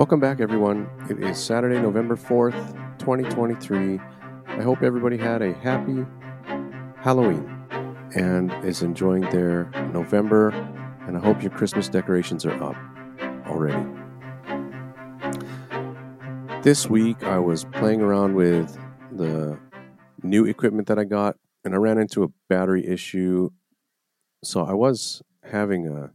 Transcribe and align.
Welcome 0.00 0.18
back, 0.18 0.40
everyone. 0.40 0.88
It 1.10 1.22
is 1.22 1.36
Saturday, 1.36 1.78
November 1.78 2.16
4th, 2.16 2.56
2023. 3.00 3.98
I 4.46 4.62
hope 4.62 4.82
everybody 4.82 5.18
had 5.18 5.42
a 5.42 5.52
happy 5.52 6.06
Halloween 7.02 7.46
and 8.14 8.50
is 8.64 8.80
enjoying 8.80 9.28
their 9.28 9.70
November, 9.92 10.52
and 11.06 11.18
I 11.18 11.20
hope 11.20 11.42
your 11.42 11.50
Christmas 11.50 11.90
decorations 11.90 12.46
are 12.46 12.64
up 12.64 12.76
already. 13.46 13.86
This 16.62 16.88
week, 16.88 17.22
I 17.22 17.38
was 17.38 17.66
playing 17.66 18.00
around 18.00 18.34
with 18.34 18.74
the 19.12 19.60
new 20.22 20.46
equipment 20.46 20.88
that 20.88 20.98
I 20.98 21.04
got, 21.04 21.36
and 21.62 21.74
I 21.74 21.76
ran 21.76 21.98
into 21.98 22.22
a 22.22 22.28
battery 22.48 22.86
issue. 22.86 23.50
So 24.42 24.64
I 24.64 24.72
was 24.72 25.20
having 25.42 25.86
a 25.86 26.12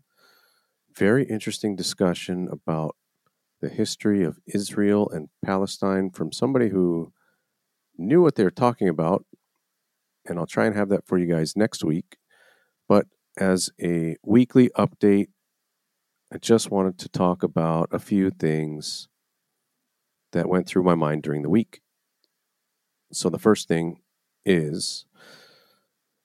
very 0.98 1.24
interesting 1.26 1.76
discussion 1.76 2.50
about 2.52 2.96
the 3.62 3.70
history 3.70 4.24
of 4.24 4.40
Israel 4.46 5.10
and 5.10 5.30
Palestine 5.44 6.10
from 6.12 6.32
somebody 6.32 6.70
who 6.70 7.12
knew 7.98 8.22
what 8.22 8.36
they 8.36 8.44
were 8.44 8.52
talking 8.52 8.90
about. 8.90 9.26
And 10.26 10.40
I'll 10.40 10.46
try 10.46 10.66
and 10.66 10.76
have 10.76 10.90
that 10.90 11.06
for 11.06 11.18
you 11.18 11.28
guys 11.28 11.56
next 11.56 11.84
week. 11.84 12.18
But 12.88 13.08
as 13.38 13.70
a 13.82 14.18
weekly 14.24 14.70
update, 14.78 15.28
I 16.34 16.38
just 16.38 16.72
wanted 16.72 16.98
to 17.00 17.10
talk 17.10 17.44
about 17.44 17.90
a 17.92 18.00
few 18.00 18.30
things 18.30 19.08
that 20.32 20.50
went 20.50 20.68
through 20.68 20.84
my 20.84 20.96
mind 20.96 21.24
during 21.24 21.44
the 21.44 21.50
week. 21.50 21.82
So 23.12 23.30
the 23.30 23.40
first 23.40 23.68
thing 23.68 24.02
is 24.46 25.06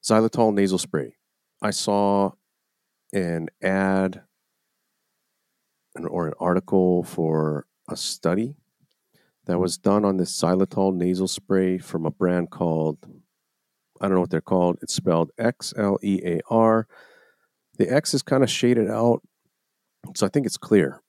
xylitol 0.03 0.53
nasal 0.55 0.79
spray. 0.79 1.15
I 1.63 1.71
saw 1.71 2.33
an 3.13 3.49
ad 3.63 4.23
or 6.07 6.27
an 6.27 6.35
article 6.41 7.03
for 7.05 7.67
a 7.89 7.97
study 7.97 8.57
that 9.47 9.59
was 9.59 9.79
done 9.79 10.05
on 10.05 10.17
this 10.17 10.39
xylitol 10.41 10.95
nasal 10.95 11.29
spray 11.29 11.79
from 11.79 12.07
a 12.07 12.11
brand 12.11 12.51
called 12.51 12.99
I 14.01 14.07
don't 14.07 14.15
know 14.15 14.21
what 14.21 14.31
they're 14.31 14.41
called. 14.41 14.79
It's 14.81 14.95
spelled 14.95 15.31
X 15.39 15.75
L 15.77 15.99
E 16.03 16.21
A 16.25 16.41
R. 16.49 16.87
The 17.77 17.93
X 17.93 18.15
is 18.15 18.23
kind 18.23 18.43
of 18.43 18.51
shaded 18.51 18.89
out, 18.89 19.23
so 20.15 20.27
I 20.27 20.31
think 20.31 20.47
it's 20.47 20.57
clear, 20.57 21.03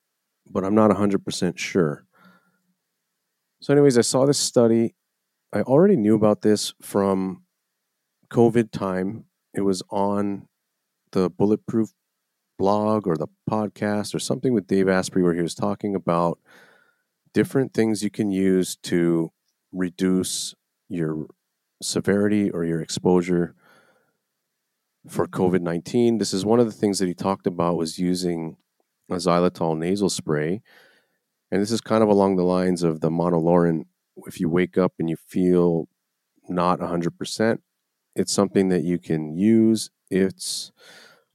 but 0.49 0.65
I'm 0.65 0.75
not 0.75 0.91
100% 0.91 1.57
sure. 1.57 2.05
So, 3.61 3.73
anyways, 3.73 3.97
I 3.97 4.01
saw 4.01 4.25
this 4.25 4.39
study. 4.39 4.95
I 5.53 5.61
already 5.61 5.95
knew 5.95 6.15
about 6.15 6.41
this 6.41 6.73
from 6.81 7.43
COVID 8.29 8.71
time. 8.71 9.25
It 9.53 9.61
was 9.61 9.83
on 9.89 10.47
the 11.11 11.29
Bulletproof 11.29 11.91
blog 12.61 13.07
or 13.07 13.17
the 13.17 13.27
podcast 13.49 14.13
or 14.13 14.19
something 14.19 14.53
with 14.53 14.67
Dave 14.67 14.87
Asprey 14.87 15.23
where 15.23 15.33
he 15.33 15.41
was 15.41 15.55
talking 15.55 15.95
about 15.95 16.37
different 17.33 17.73
things 17.73 18.03
you 18.03 18.11
can 18.11 18.29
use 18.29 18.75
to 18.83 19.31
reduce 19.71 20.53
your 20.87 21.25
severity 21.81 22.51
or 22.51 22.63
your 22.63 22.79
exposure 22.79 23.55
for 25.09 25.25
COVID 25.25 25.61
19. 25.61 26.19
This 26.19 26.35
is 26.35 26.45
one 26.45 26.59
of 26.59 26.67
the 26.67 26.71
things 26.71 26.99
that 26.99 27.07
he 27.07 27.15
talked 27.15 27.47
about 27.47 27.77
was 27.77 27.97
using 27.97 28.57
a 29.09 29.15
xylitol 29.15 29.75
nasal 29.75 30.11
spray. 30.11 30.61
And 31.49 31.63
this 31.63 31.71
is 31.71 31.81
kind 31.81 32.03
of 32.03 32.09
along 32.09 32.35
the 32.35 32.43
lines 32.43 32.83
of 32.83 33.01
the 33.01 33.09
monolaurin. 33.09 33.85
If 34.27 34.39
you 34.39 34.49
wake 34.49 34.77
up 34.77 34.93
and 34.99 35.09
you 35.09 35.15
feel 35.15 35.87
not 36.47 36.79
100%, 36.79 37.57
it's 38.15 38.31
something 38.31 38.69
that 38.69 38.83
you 38.83 38.99
can 38.99 39.35
use. 39.35 39.89
It's 40.11 40.71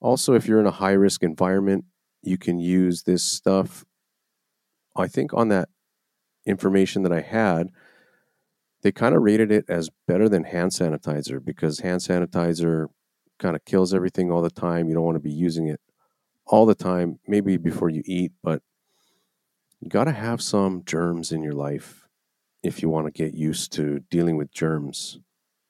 also, 0.01 0.35
if 0.35 0.47
you're 0.47 0.61
in 0.61 0.67
a 0.67 0.73
high 0.73 0.93
risk 0.93 1.23
environment, 1.23 1.85
you 2.23 2.39
can 2.39 2.59
use 2.59 3.03
this 3.03 3.23
stuff. 3.23 3.85
I 4.97 5.09
think 5.09 5.33
on 5.35 5.49
that 5.49 5.69
information 6.47 7.03
that 7.03 7.13
I 7.13 7.21
had, 7.21 7.71
they 8.83 8.93
kind 8.93 9.15
of 9.15 9.23
rated 9.23 9.51
it 9.51 9.65
as 9.69 9.91
better 10.07 10.29
than 10.29 10.45
hand 10.45 10.73
sanitizer 10.73 11.45
because 11.45 11.81
hand 11.81 12.01
sanitizer 12.01 12.87
kind 13.39 13.57
of 13.57 13.65
kills 13.65 13.93
everything 13.93 14.31
all 14.31 14.43
the 14.43 14.51
time. 14.51 14.89
You 14.89 14.95
don't 14.95 15.05
want 15.05 15.17
to 15.17 15.21
be 15.21 15.33
using 15.33 15.67
it 15.69 15.81
all 16.47 16.67
the 16.67 16.75
time, 16.75 17.19
maybe 17.27 17.57
before 17.57 17.91
you 17.91 18.03
eat, 18.07 18.33
but 18.43 18.63
you 19.81 19.89
got 19.89 20.05
to 20.05 20.13
have 20.13 20.41
some 20.41 20.83
germs 20.85 21.33
in 21.33 21.43
your 21.43 21.53
life 21.53 22.07
if 22.63 22.83
you 22.83 22.89
want 22.89 23.07
to 23.07 23.13
get 23.13 23.35
used 23.35 23.73
to 23.73 24.01
dealing 24.11 24.37
with 24.37 24.53
germs. 24.53 25.19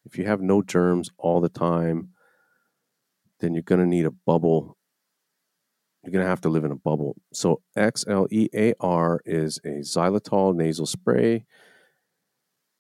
If 0.05 0.19
you 0.19 0.27
have 0.27 0.41
no 0.41 0.63
germs 0.63 1.11
all 1.19 1.41
the 1.41 1.49
time, 1.49 2.11
then 3.41 3.55
you're 3.55 3.63
going 3.63 3.81
to 3.81 3.87
need 3.87 4.07
a 4.07 4.11
bubble. 4.11 4.77
You're 6.03 6.13
going 6.13 6.25
to 6.25 6.29
have 6.29 6.41
to 6.43 6.49
live 6.49 6.65
in 6.65 6.73
a 6.73 6.77
bubble. 6.77 7.17
So 7.33 7.61
XLEAR 7.77 9.19
is 9.25 9.59
a 9.65 9.81
xylitol 9.81 10.55
nasal 10.55 10.87
spray 10.87 11.45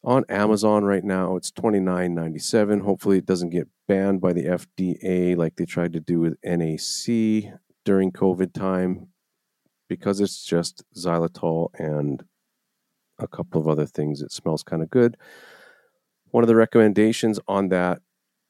on 0.04 0.24
Amazon 0.28 0.84
right 0.84 1.04
now. 1.04 1.36
It's 1.36 1.50
$29.97. 1.50 2.82
Hopefully, 2.82 3.18
it 3.18 3.26
doesn't 3.26 3.50
get 3.50 3.68
banned 3.88 4.20
by 4.20 4.32
the 4.32 4.44
FDA 4.44 5.36
like 5.36 5.56
they 5.56 5.64
tried 5.64 5.92
to 5.94 6.00
do 6.00 6.20
with 6.20 6.36
NAC 6.44 7.52
during 7.84 8.12
COVID 8.12 8.52
time 8.52 9.08
because 9.88 10.20
it's 10.20 10.44
just 10.44 10.84
xylitol 10.96 11.68
and 11.78 12.22
a 13.18 13.26
couple 13.26 13.60
of 13.60 13.68
other 13.68 13.86
things. 13.86 14.22
It 14.22 14.32
smells 14.32 14.62
kind 14.62 14.82
of 14.82 14.90
good. 14.90 15.16
One 16.30 16.44
of 16.44 16.48
the 16.48 16.56
recommendations 16.56 17.40
on 17.48 17.68
that 17.68 18.00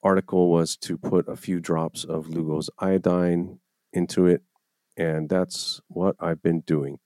article 0.07 0.51
was 0.51 0.77
to 0.77 0.97
put 0.97 1.29
a 1.29 1.35
few 1.35 1.59
drops 1.59 2.05
of 2.05 2.27
Lugol's 2.27 2.71
iodine 2.79 3.59
into 3.93 4.27
it, 4.27 4.43
and 4.97 5.29
that's 5.29 5.81
what 5.89 6.15
I've 6.21 6.41
been 6.41 6.61
doing. 6.61 7.01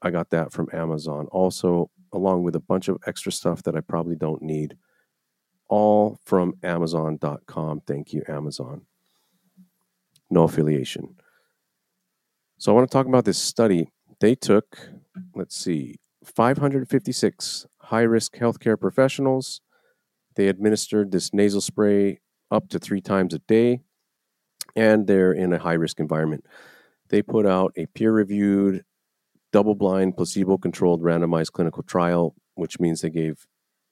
I 0.00 0.10
got 0.10 0.30
that 0.30 0.52
from 0.54 0.70
Amazon 0.72 1.26
also, 1.30 1.90
along 2.14 2.44
with 2.44 2.56
a 2.56 2.60
bunch 2.60 2.88
of 2.88 2.96
extra 3.06 3.30
stuff 3.30 3.62
that 3.64 3.76
I 3.76 3.80
probably 3.80 4.16
don't 4.16 4.40
need, 4.40 4.78
all 5.68 6.18
from 6.24 6.54
Amazon.com. 6.62 7.82
Thank 7.86 8.14
you, 8.14 8.22
Amazon. 8.26 8.86
No 10.30 10.44
affiliation. 10.44 11.16
So 12.56 12.72
I 12.72 12.74
want 12.74 12.88
to 12.88 12.92
talk 12.92 13.06
about 13.06 13.26
this 13.26 13.38
study. 13.38 13.90
They 14.20 14.34
took, 14.34 14.78
let's 15.34 15.54
see, 15.54 15.96
556 16.24 17.66
high 17.82 18.00
risk 18.00 18.36
healthcare 18.36 18.80
professionals. 18.80 19.60
They 20.36 20.48
administered 20.48 21.12
this 21.12 21.34
nasal 21.34 21.60
spray 21.60 22.20
up 22.50 22.68
to 22.70 22.78
three 22.78 23.00
times 23.00 23.34
a 23.34 23.38
day, 23.40 23.80
and 24.74 25.06
they're 25.06 25.32
in 25.32 25.52
a 25.52 25.58
high 25.58 25.74
risk 25.74 26.00
environment. 26.00 26.44
They 27.08 27.22
put 27.22 27.46
out 27.46 27.72
a 27.76 27.86
peer 27.86 28.12
reviewed, 28.12 28.84
double 29.52 29.74
blind, 29.74 30.16
placebo 30.16 30.58
controlled, 30.58 31.02
randomized 31.02 31.52
clinical 31.52 31.82
trial, 31.82 32.34
which 32.54 32.80
means 32.80 33.00
they 33.00 33.10
gave 33.10 33.46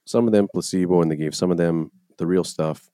some 0.06 0.26
of 0.26 0.32
them 0.32 0.48
placebo 0.52 1.00
and 1.00 1.10
they 1.10 1.16
gave 1.16 1.34
some 1.34 1.50
of 1.50 1.56
them 1.56 1.90
the 2.18 2.26
real 2.26 2.44
stuff. 2.44 2.90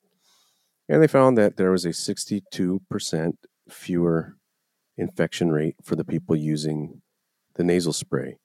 And 0.88 1.03
they 1.03 1.09
found 1.09 1.38
that 1.38 1.56
there 1.56 1.70
was 1.70 1.84
a 1.84 1.91
62% 1.91 3.32
fewer 3.69 4.37
infection 4.97 5.50
rate 5.50 5.76
for 5.82 5.97
the 5.97 6.04
people 6.04 6.37
using 6.37 7.00
the 7.54 7.65
nasal 7.65 7.93
spray. 7.93 8.38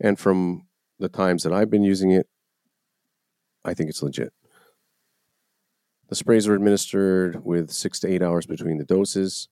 And 0.00 0.18
from 0.18 0.66
the 0.98 1.08
times 1.08 1.42
that 1.42 1.52
I've 1.52 1.70
been 1.70 1.82
using 1.82 2.10
it, 2.10 2.26
I 3.64 3.74
think 3.74 3.90
it's 3.90 4.02
legit. 4.02 4.32
The 6.10 6.16
sprays 6.16 6.48
were 6.48 6.56
administered 6.56 7.44
with 7.44 7.70
six 7.70 8.00
to 8.00 8.08
eight 8.08 8.20
hours 8.20 8.44
between 8.44 8.78
the 8.78 8.84
doses. 8.84 9.48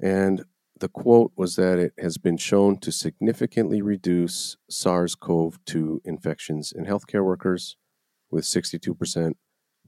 And 0.00 0.44
the 0.78 0.88
quote 0.90 1.32
was 1.34 1.56
that 1.56 1.78
it 1.78 1.94
has 1.98 2.18
been 2.18 2.36
shown 2.36 2.78
to 2.80 2.92
significantly 2.92 3.80
reduce 3.80 4.58
SARS 4.68 5.14
CoV 5.14 5.58
2 5.64 6.02
infections 6.04 6.72
in 6.76 6.84
healthcare 6.84 7.24
workers 7.24 7.78
with 8.30 8.44
62% 8.44 9.32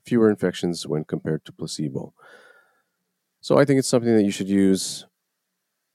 fewer 0.07 0.31
infections 0.31 0.87
when 0.87 1.05
compared 1.05 1.45
to 1.45 1.53
placebo. 1.53 2.15
So 3.43 3.59
I 3.59 3.67
think 3.67 3.79
it's 3.79 3.89
something 3.89 4.17
that 4.17 4.25
you 4.25 4.31
should 4.31 4.49
use. 4.49 5.05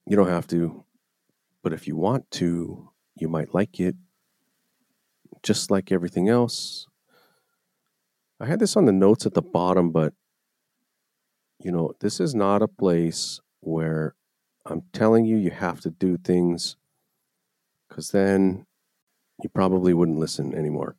You 0.05 0.15
don't 0.15 0.27
have 0.27 0.45
to, 0.47 0.83
but 1.63 1.73
if 1.73 1.87
you 1.87 1.95
want 1.95 2.29
to, 2.31 2.91
you 3.15 3.27
might 3.27 3.55
like 3.55 3.79
it. 3.79 3.95
Just 5.41 5.71
like 5.71 5.91
everything 5.91 6.29
else, 6.29 6.85
I 8.41 8.47
had 8.47 8.59
this 8.59 8.75
on 8.75 8.85
the 8.85 8.91
notes 8.91 9.27
at 9.27 9.35
the 9.35 9.41
bottom, 9.43 9.91
but 9.91 10.13
you 11.59 11.71
know, 11.71 11.93
this 11.99 12.19
is 12.19 12.33
not 12.33 12.63
a 12.63 12.67
place 12.67 13.39
where 13.59 14.15
I'm 14.65 14.81
telling 14.93 15.25
you 15.25 15.37
you 15.37 15.51
have 15.51 15.79
to 15.81 15.91
do 15.91 16.17
things 16.17 16.75
because 17.87 18.09
then 18.09 18.65
you 19.43 19.49
probably 19.49 19.93
wouldn't 19.93 20.17
listen 20.17 20.55
anymore. 20.55 20.95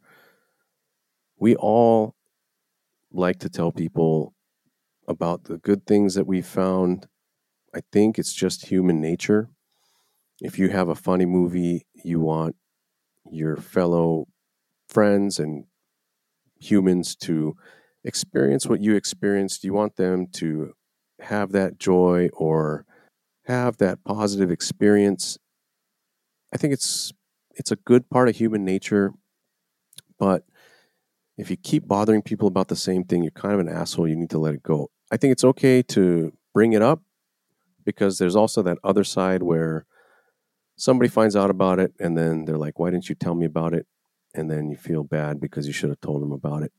We 1.37 1.56
all 1.56 2.15
like 3.11 3.41
to 3.41 3.49
tell 3.49 3.73
people 3.73 4.35
about 5.09 5.44
the 5.44 5.59
good 5.59 5.85
things 5.85 6.15
that 6.15 6.29
we 6.29 6.43
found. 6.43 7.09
I 7.75 7.81
think 7.91 8.21
it's 8.21 8.35
just 8.35 8.67
human 8.67 9.00
nature. 9.00 9.49
If 10.41 10.61
you 10.61 10.69
have 10.69 10.89
a 10.89 10.94
funny 10.94 11.27
movie, 11.27 11.87
you 12.05 12.21
want 12.21 12.55
your 13.29 13.56
fellow 13.56 14.29
friends 14.89 15.41
and 15.41 15.65
humans 16.62 17.14
to 17.17 17.56
experience 18.05 18.67
what 18.67 18.81
you 18.81 18.94
experienced. 18.94 19.64
You 19.64 19.73
want 19.73 19.97
them 19.97 20.26
to 20.35 20.73
have 21.20 21.53
that 21.53 21.79
joy 21.79 22.29
or 22.32 22.85
have 23.47 23.79
that 23.79 24.05
positive 24.05 24.50
experience. 24.50 25.38
I 26.55 26.56
think 26.56 26.73
it's 26.73 27.12
it's 27.55 27.70
a 27.70 27.76
good 27.76 28.09
part 28.09 28.29
of 28.29 28.37
human 28.37 28.64
nature, 28.64 29.12
but 30.19 30.44
if 31.37 31.50
you 31.50 31.56
keep 31.56 31.87
bothering 31.87 32.23
people 32.23 32.49
about 32.49 32.69
the 32.69 32.76
same 32.76 33.05
thing, 33.05 33.23
you're 33.23 33.31
kind 33.31 33.55
of 33.55 33.61
an 33.61 33.69
asshole. 33.69 34.08
You 34.08 34.17
need 34.17 34.31
to 34.31 34.38
let 34.38 34.55
it 34.55 34.62
go. 34.62 34.91
I 35.11 35.17
think 35.17 35.32
it's 35.32 35.44
okay 35.44 35.82
to 35.82 36.32
bring 36.55 36.73
it 36.73 36.82
up 36.82 37.03
because 37.85 38.19
there's 38.19 38.37
also 38.37 38.62
that 38.62 38.79
other 38.85 39.05
side 39.05 39.43
where 39.43 39.87
somebody 40.76 41.08
finds 41.08 41.37
out 41.37 41.50
about 41.50 41.79
it 41.79 41.93
and 42.00 42.17
then 42.17 42.44
they're 42.44 42.58
like, 42.58 42.79
why 42.79 42.91
didn't 42.91 43.08
you 43.08 43.15
tell 43.15 43.35
me 43.35 43.44
about 43.44 43.75
it? 43.75 43.87
And 44.34 44.50
then 44.50 44.70
you 44.70 44.76
feel 44.76 45.05
bad 45.05 45.40
because 45.40 45.67
you 45.67 45.73
should 45.73 45.90
have 45.90 46.00
told 46.00 46.23
them 46.23 46.32
about 46.32 46.62
it. 46.62 46.73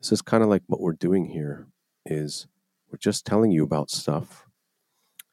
This 0.00 0.12
is 0.12 0.22
kind 0.22 0.42
of 0.42 0.48
like 0.48 0.62
what 0.66 0.80
we're 0.80 0.92
doing 0.92 1.26
here 1.26 1.66
is 2.06 2.46
we're 2.90 2.98
just 2.98 3.26
telling 3.26 3.50
you 3.50 3.62
about 3.62 3.90
stuff. 3.90 4.46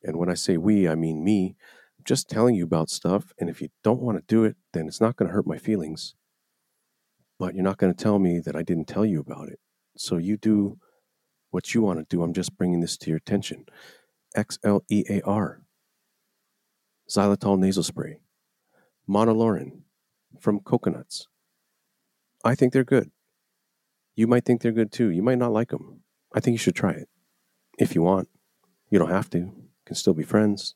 And 0.04 0.18
when 0.18 0.30
I 0.30 0.34
say 0.34 0.58
we, 0.58 0.88
I 0.88 0.96
mean 0.96 1.24
me. 1.24 1.56
I'm 1.98 2.04
just 2.04 2.30
telling 2.30 2.56
you 2.56 2.64
about 2.64 2.90
stuff. 2.90 3.34
And 3.40 3.50
if 3.50 3.62
you 3.62 3.70
don't 3.84 4.02
want 4.02 4.18
to 4.18 4.24
do 4.28 4.44
it, 4.44 4.56
then 4.74 4.88
it's 4.88 5.02
not 5.02 5.16
going 5.16 5.28
to 5.28 5.34
hurt 5.34 5.48
my 5.48 5.58
feelings. 5.58 6.16
But 7.40 7.56
you're 7.56 7.64
not 7.64 7.78
going 7.78 7.94
to 7.94 8.04
tell 8.04 8.20
me 8.20 8.40
that 8.40 8.56
I 8.56 8.64
didn't 8.64 8.88
tell 8.88 9.06
you 9.06 9.20
about 9.20 9.50
it. 9.50 9.60
So 9.98 10.18
you 10.18 10.38
do 10.38 10.78
what 11.52 11.74
you 11.74 11.82
want 11.82 12.00
to 12.00 12.06
do. 12.10 12.22
I'm 12.22 12.34
just 12.34 12.58
bringing 12.58 12.82
this 12.82 12.98
to 12.98 13.10
your 13.10 13.18
attention. 13.18 13.66
XLEAR, 14.36 15.60
xylitol 17.10 17.60
nasal 17.60 17.84
spray, 17.84 18.20
monolaurin 19.08 19.84
from 20.40 20.60
coconuts. 20.60 21.28
I 22.46 22.56
think 22.56 22.72
they're 22.72 22.84
good. 22.84 23.10
You 24.16 24.28
might 24.28 24.46
think 24.46 24.62
they're 24.62 24.72
good 24.72 24.92
too. 24.92 25.10
You 25.10 25.24
might 25.24 25.40
not 25.40 25.52
like 25.52 25.70
them. 25.70 26.02
I 26.34 26.40
think 26.40 26.54
you 26.54 26.60
should 26.60 26.76
try 26.76 26.92
it 26.92 27.10
if 27.80 27.96
you 27.96 28.04
want. 28.04 28.30
You 28.90 29.00
don't 29.00 29.10
have 29.10 29.30
to. 29.32 29.40
You 29.40 29.54
can 29.86 29.96
still 29.96 30.14
be 30.14 30.24
friends. 30.24 30.76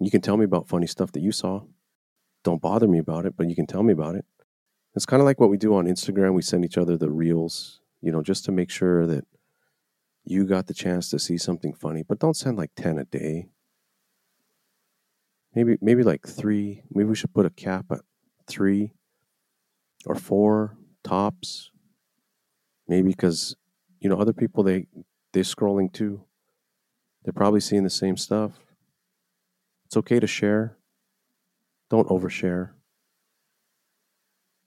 You 0.00 0.10
can 0.10 0.22
tell 0.22 0.38
me 0.38 0.44
about 0.44 0.68
funny 0.68 0.86
stuff 0.86 1.12
that 1.12 1.20
you 1.20 1.32
saw. 1.32 1.62
Don't 2.42 2.62
bother 2.62 2.88
me 2.88 2.98
about 2.98 3.26
it, 3.26 3.36
but 3.36 3.48
you 3.48 3.54
can 3.54 3.66
tell 3.66 3.82
me 3.82 3.92
about 3.92 4.14
it. 4.14 4.24
It's 4.94 5.06
kind 5.06 5.20
of 5.20 5.26
like 5.26 5.38
what 5.38 5.50
we 5.50 5.58
do 5.58 5.74
on 5.76 5.84
Instagram. 5.84 6.32
We 6.32 6.42
send 6.42 6.64
each 6.64 6.78
other 6.78 6.96
the 6.96 7.10
reels, 7.10 7.80
you 8.00 8.10
know, 8.10 8.22
just 8.22 8.46
to 8.46 8.52
make 8.52 8.70
sure 8.70 9.06
that 9.06 9.26
you 10.24 10.46
got 10.46 10.66
the 10.66 10.74
chance 10.74 11.10
to 11.10 11.18
see 11.18 11.36
something 11.36 11.74
funny, 11.74 12.02
but 12.02 12.18
don't 12.18 12.36
send 12.36 12.56
like 12.56 12.70
10 12.76 12.98
a 12.98 13.04
day. 13.04 13.50
Maybe 15.54 15.76
maybe 15.80 16.02
like 16.02 16.26
3. 16.26 16.84
Maybe 16.90 17.08
we 17.08 17.14
should 17.14 17.34
put 17.34 17.46
a 17.46 17.50
cap 17.50 17.86
at 17.90 18.00
3 18.48 18.92
or 20.06 20.14
4 20.14 20.76
tops. 21.02 21.70
Maybe 22.88 23.14
cuz 23.14 23.56
you 24.00 24.08
know 24.08 24.18
other 24.18 24.32
people 24.32 24.62
they 24.62 24.86
they're 25.32 25.42
scrolling 25.42 25.92
too. 25.92 26.24
They're 27.22 27.32
probably 27.32 27.60
seeing 27.60 27.84
the 27.84 27.90
same 27.90 28.16
stuff. 28.16 28.52
It's 29.86 29.96
okay 29.96 30.20
to 30.20 30.26
share. 30.26 30.76
Don't 31.88 32.08
overshare. 32.08 32.70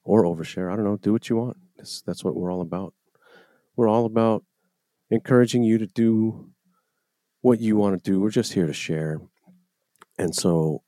Or 0.04 0.24
overshare. 0.24 0.72
I 0.72 0.76
don't 0.76 0.86
know. 0.86 0.98
Do 0.98 1.14
what 1.14 1.30
you 1.30 1.38
want. 1.38 1.58
That's, 1.78 2.02
that's 2.02 2.24
what 2.24 2.36
we're 2.36 2.52
all 2.52 2.62
about. 2.62 2.94
We're 3.76 3.88
all 3.88 4.06
about 4.06 4.44
encouraging 5.10 5.64
you 5.64 5.78
to 5.78 5.88
do 5.88 6.50
what 7.42 7.60
you 7.60 7.76
want 7.76 8.02
to 8.02 8.12
do. 8.12 8.20
We're 8.20 8.30
just 8.30 8.54
here 8.54 8.68
to 8.68 8.74
share. 8.74 9.22
And 10.18 10.36
so, 10.36 10.84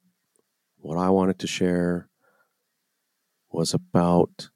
what 0.78 0.98
I 0.98 1.10
wanted 1.10 1.40
to 1.40 1.48
share 1.48 2.10
was 3.56 3.74
about 3.74 4.50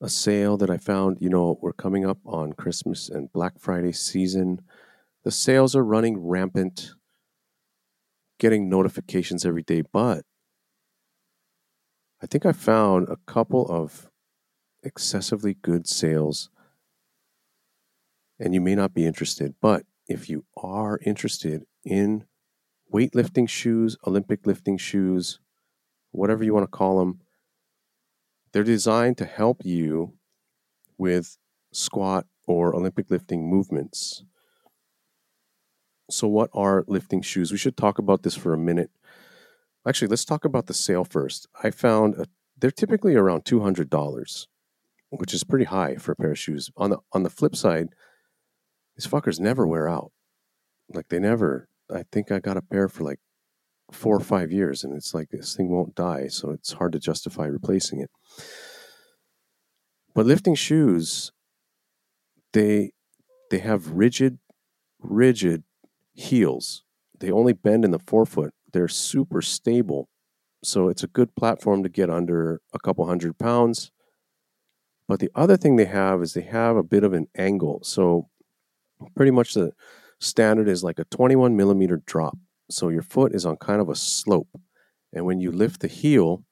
a 0.00 0.08
sale 0.08 0.56
that 0.56 0.70
I 0.70 0.76
found. 0.76 1.18
You 1.20 1.28
know, 1.28 1.58
we're 1.62 1.72
coming 1.72 2.04
up 2.04 2.18
on 2.26 2.52
Christmas 2.52 3.08
and 3.08 3.32
Black 3.32 3.58
Friday 3.58 3.92
season. 3.92 4.60
The 5.24 5.30
sales 5.30 5.74
are 5.76 5.84
running 5.84 6.18
rampant, 6.18 6.92
getting 8.38 8.68
notifications 8.68 9.46
every 9.46 9.62
day. 9.62 9.82
But 9.82 10.24
I 12.22 12.26
think 12.26 12.44
I 12.44 12.52
found 12.52 13.08
a 13.08 13.18
couple 13.26 13.66
of 13.70 14.10
excessively 14.82 15.54
good 15.54 15.86
sales 15.86 16.50
and 18.38 18.54
you 18.54 18.60
may 18.60 18.74
not 18.74 18.92
be 18.92 19.06
interested. 19.06 19.54
But 19.60 19.84
if 20.08 20.28
you 20.28 20.44
are 20.56 20.98
interested 21.04 21.64
in 21.84 22.24
weightlifting 22.92 23.48
shoes, 23.48 23.96
Olympic 24.06 24.46
lifting 24.46 24.78
shoes, 24.78 25.40
whatever 26.12 26.44
you 26.44 26.54
want 26.54 26.64
to 26.64 26.76
call 26.76 26.98
them, 26.98 27.20
they're 28.56 28.64
designed 28.64 29.18
to 29.18 29.26
help 29.26 29.66
you 29.66 30.14
with 30.96 31.36
squat 31.74 32.24
or 32.46 32.74
Olympic 32.74 33.10
lifting 33.10 33.46
movements. 33.46 34.24
So, 36.10 36.26
what 36.26 36.48
are 36.54 36.82
lifting 36.88 37.20
shoes? 37.20 37.52
We 37.52 37.58
should 37.58 37.76
talk 37.76 37.98
about 37.98 38.22
this 38.22 38.34
for 38.34 38.54
a 38.54 38.58
minute. 38.58 38.90
Actually, 39.86 40.08
let's 40.08 40.24
talk 40.24 40.46
about 40.46 40.68
the 40.68 40.72
sale 40.72 41.04
first. 41.04 41.46
I 41.62 41.70
found 41.70 42.14
a, 42.14 42.28
they're 42.56 42.70
typically 42.70 43.14
around 43.14 43.44
two 43.44 43.60
hundred 43.60 43.90
dollars, 43.90 44.48
which 45.10 45.34
is 45.34 45.44
pretty 45.44 45.66
high 45.66 45.96
for 45.96 46.12
a 46.12 46.16
pair 46.16 46.30
of 46.30 46.38
shoes. 46.38 46.70
On 46.78 46.88
the 46.88 46.98
on 47.12 47.24
the 47.24 47.28
flip 47.28 47.54
side, 47.54 47.88
these 48.96 49.06
fuckers 49.06 49.38
never 49.38 49.66
wear 49.66 49.86
out. 49.86 50.12
Like 50.88 51.10
they 51.10 51.18
never. 51.18 51.68
I 51.94 52.04
think 52.10 52.32
I 52.32 52.38
got 52.38 52.56
a 52.56 52.62
pair 52.62 52.88
for 52.88 53.04
like 53.04 53.20
four 53.92 54.16
or 54.16 54.20
five 54.20 54.52
years, 54.52 54.84
and 54.84 54.94
it's 54.94 55.14
like 55.14 55.30
this 55.30 55.56
thing 55.56 55.70
won't 55.70 55.94
die, 55.94 56.28
so 56.28 56.50
it's 56.50 56.72
hard 56.72 56.92
to 56.92 56.98
justify 56.98 57.46
replacing 57.46 58.00
it. 58.00 58.10
But 60.14 60.26
lifting 60.26 60.54
shoes, 60.54 61.32
they 62.52 62.92
they 63.50 63.58
have 63.58 63.92
rigid, 63.92 64.38
rigid 64.98 65.62
heels. 66.14 66.82
They 67.18 67.30
only 67.30 67.52
bend 67.52 67.84
in 67.84 67.90
the 67.90 67.98
forefoot. 67.98 68.52
They're 68.72 68.88
super 68.88 69.40
stable, 69.42 70.08
so 70.62 70.88
it's 70.88 71.04
a 71.04 71.08
good 71.08 71.34
platform 71.36 71.82
to 71.82 71.88
get 71.88 72.10
under 72.10 72.60
a 72.72 72.78
couple 72.78 73.06
hundred 73.06 73.38
pounds. 73.38 73.90
But 75.08 75.20
the 75.20 75.30
other 75.34 75.56
thing 75.56 75.76
they 75.76 75.84
have 75.84 76.20
is 76.22 76.34
they 76.34 76.42
have 76.42 76.76
a 76.76 76.82
bit 76.82 77.04
of 77.04 77.12
an 77.12 77.28
angle. 77.36 77.80
So 77.84 78.28
pretty 79.14 79.30
much 79.30 79.54
the 79.54 79.72
standard 80.20 80.68
is 80.68 80.82
like 80.82 80.98
a 80.98 81.04
21 81.04 81.56
millimeter 81.56 82.02
drop. 82.04 82.36
So 82.68 82.88
your 82.88 83.02
foot 83.02 83.34
is 83.34 83.46
on 83.46 83.56
kind 83.56 83.80
of 83.80 83.88
a 83.88 83.94
slope. 83.94 84.60
And 85.12 85.24
when 85.24 85.40
you 85.40 85.52
lift 85.52 85.80
the 85.80 85.88
heel, 85.88 86.44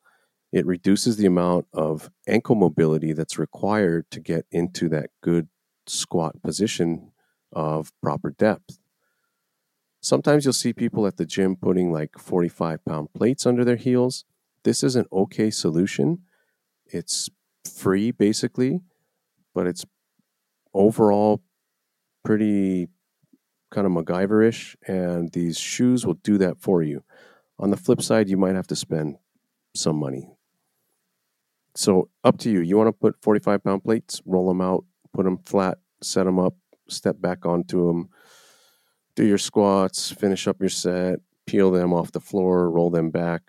it 0.52 0.66
reduces 0.66 1.16
the 1.16 1.26
amount 1.26 1.66
of 1.72 2.10
ankle 2.28 2.54
mobility 2.54 3.12
that's 3.12 3.38
required 3.38 4.10
to 4.12 4.20
get 4.20 4.46
into 4.52 4.88
that 4.90 5.10
good 5.20 5.48
squat 5.86 6.40
position 6.42 7.10
of 7.52 7.92
proper 8.00 8.30
depth. 8.30 8.78
Sometimes 10.00 10.44
you'll 10.44 10.52
see 10.52 10.72
people 10.72 11.06
at 11.06 11.16
the 11.16 11.26
gym 11.26 11.56
putting 11.56 11.90
like 11.92 12.18
45 12.18 12.84
pound 12.84 13.08
plates 13.14 13.46
under 13.46 13.64
their 13.64 13.76
heels. 13.76 14.24
This 14.62 14.82
is 14.82 14.96
an 14.96 15.06
okay 15.12 15.50
solution. 15.50 16.20
It's 16.86 17.30
free 17.64 18.10
basically, 18.10 18.80
but 19.54 19.66
it's 19.66 19.84
overall 20.72 21.42
pretty 22.24 22.88
kind 23.74 23.86
of 23.86 23.92
MacGyverish, 23.92 24.76
and 24.86 25.30
these 25.32 25.58
shoes 25.58 26.06
will 26.06 26.14
do 26.14 26.38
that 26.38 26.60
for 26.60 26.82
you. 26.82 27.02
On 27.58 27.70
the 27.70 27.76
flip 27.76 28.00
side, 28.00 28.28
you 28.28 28.36
might 28.36 28.54
have 28.54 28.66
to 28.68 28.76
spend 28.76 29.16
some 29.74 29.96
money. 29.96 30.28
So, 31.74 32.08
up 32.22 32.38
to 32.38 32.50
you. 32.50 32.60
You 32.60 32.76
want 32.76 32.88
to 32.88 32.92
put 32.92 33.20
45 33.20 33.64
pound 33.64 33.84
plates, 33.84 34.22
roll 34.24 34.48
them 34.48 34.60
out, 34.60 34.84
put 35.12 35.24
them 35.24 35.38
flat, 35.44 35.78
set 36.02 36.24
them 36.24 36.38
up, 36.38 36.54
step 36.88 37.20
back 37.20 37.44
onto 37.44 37.88
them, 37.88 38.08
do 39.16 39.24
your 39.24 39.38
squats, 39.38 40.12
finish 40.12 40.46
up 40.46 40.60
your 40.60 40.68
set, 40.68 41.18
peel 41.46 41.72
them 41.72 41.92
off 41.92 42.12
the 42.12 42.20
floor, 42.20 42.70
roll 42.70 42.90
them 42.90 43.10
back, 43.10 43.42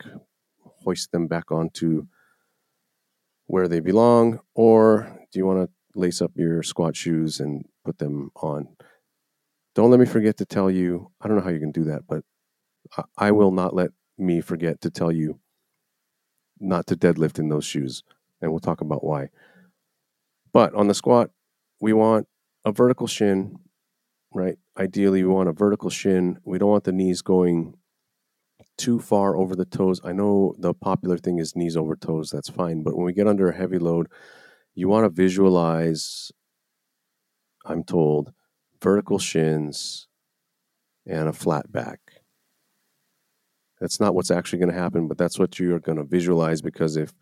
hoist 0.84 1.12
them 1.12 1.28
back 1.28 1.52
onto 1.52 2.08
where 3.46 3.68
they 3.68 3.80
belong. 3.80 4.40
Or 4.56 5.20
do 5.32 5.40
you 5.40 5.46
want 5.46 5.68
to 5.68 5.70
lace 5.96 6.22
up 6.22 6.32
your 6.36 6.62
squat 6.62 6.96
shoes 6.96 7.40
and 7.40 7.66
put 7.84 7.98
them 7.98 8.32
on. 8.36 8.68
Don't 9.76 9.92
let 9.92 10.00
me 10.00 10.06
forget 10.06 10.38
to 10.38 10.46
tell 10.46 10.72
you, 10.72 11.12
I 11.22 11.28
don't 11.28 11.38
know 11.38 11.44
how 11.44 11.50
you 11.50 11.60
can 11.60 11.72
do 11.72 11.84
that, 11.86 12.04
but 12.08 12.24
I 13.18 13.32
will 13.32 13.52
not 13.52 13.76
let 13.76 13.92
me 14.18 14.40
forget 14.42 14.80
to 14.82 14.90
tell 14.90 15.12
you 15.12 15.40
not 16.60 16.88
to 16.88 16.96
deadlift 16.96 17.40
in 17.40 17.50
those 17.50 17.66
shoes. 17.66 18.04
And 18.42 18.52
we'll 18.52 18.62
talk 18.62 18.82
about 18.82 19.04
why. 19.04 19.30
But 20.54 20.74
on 20.74 20.88
the 20.88 20.94
squat, 20.94 21.30
we 21.82 21.92
want 21.92 22.28
a 22.64 22.72
vertical 22.72 23.08
shin, 23.08 23.58
right? 24.34 24.58
Ideally, 24.78 25.24
we 25.24 25.30
want 25.30 25.50
a 25.50 25.54
vertical 25.54 25.90
shin. 25.90 26.40
We 26.46 26.58
don't 26.58 26.70
want 26.70 26.86
the 26.86 26.94
knees 26.94 27.22
going 27.22 27.76
too 28.78 29.00
far 29.00 29.36
over 29.36 29.56
the 29.56 29.66
toes. 29.66 30.00
I 30.04 30.14
know 30.14 30.56
the 30.58 30.74
popular 30.74 31.18
thing 31.18 31.40
is 31.40 31.56
knees 31.56 31.76
over 31.76 31.96
toes, 31.96 32.30
that's 32.30 32.50
fine. 32.50 32.84
But 32.84 32.96
when 32.96 33.06
we 33.06 33.14
get 33.14 33.28
under 33.28 33.50
a 33.50 33.56
heavy 33.56 33.80
load, 33.80 34.08
you 34.74 34.88
want 34.88 35.06
to 35.06 35.10
visualize 35.10 36.32
I'm 37.66 37.84
told, 37.84 38.32
vertical 38.82 39.20
shins 39.20 40.08
and 41.06 41.28
a 41.28 41.34
flat 41.34 41.72
back. 41.72 42.00
That's 43.80 44.00
not 44.00 44.16
what's 44.16 44.32
actually 44.32 44.60
going 44.60 44.72
to 44.72 44.80
happen, 44.80 45.08
but 45.08 45.18
that's 45.18 45.38
what 45.38 45.60
you're 45.60 45.80
going 45.80 45.98
to 45.98 46.04
visualize 46.04 46.62
because 46.62 46.96
if 46.96 47.14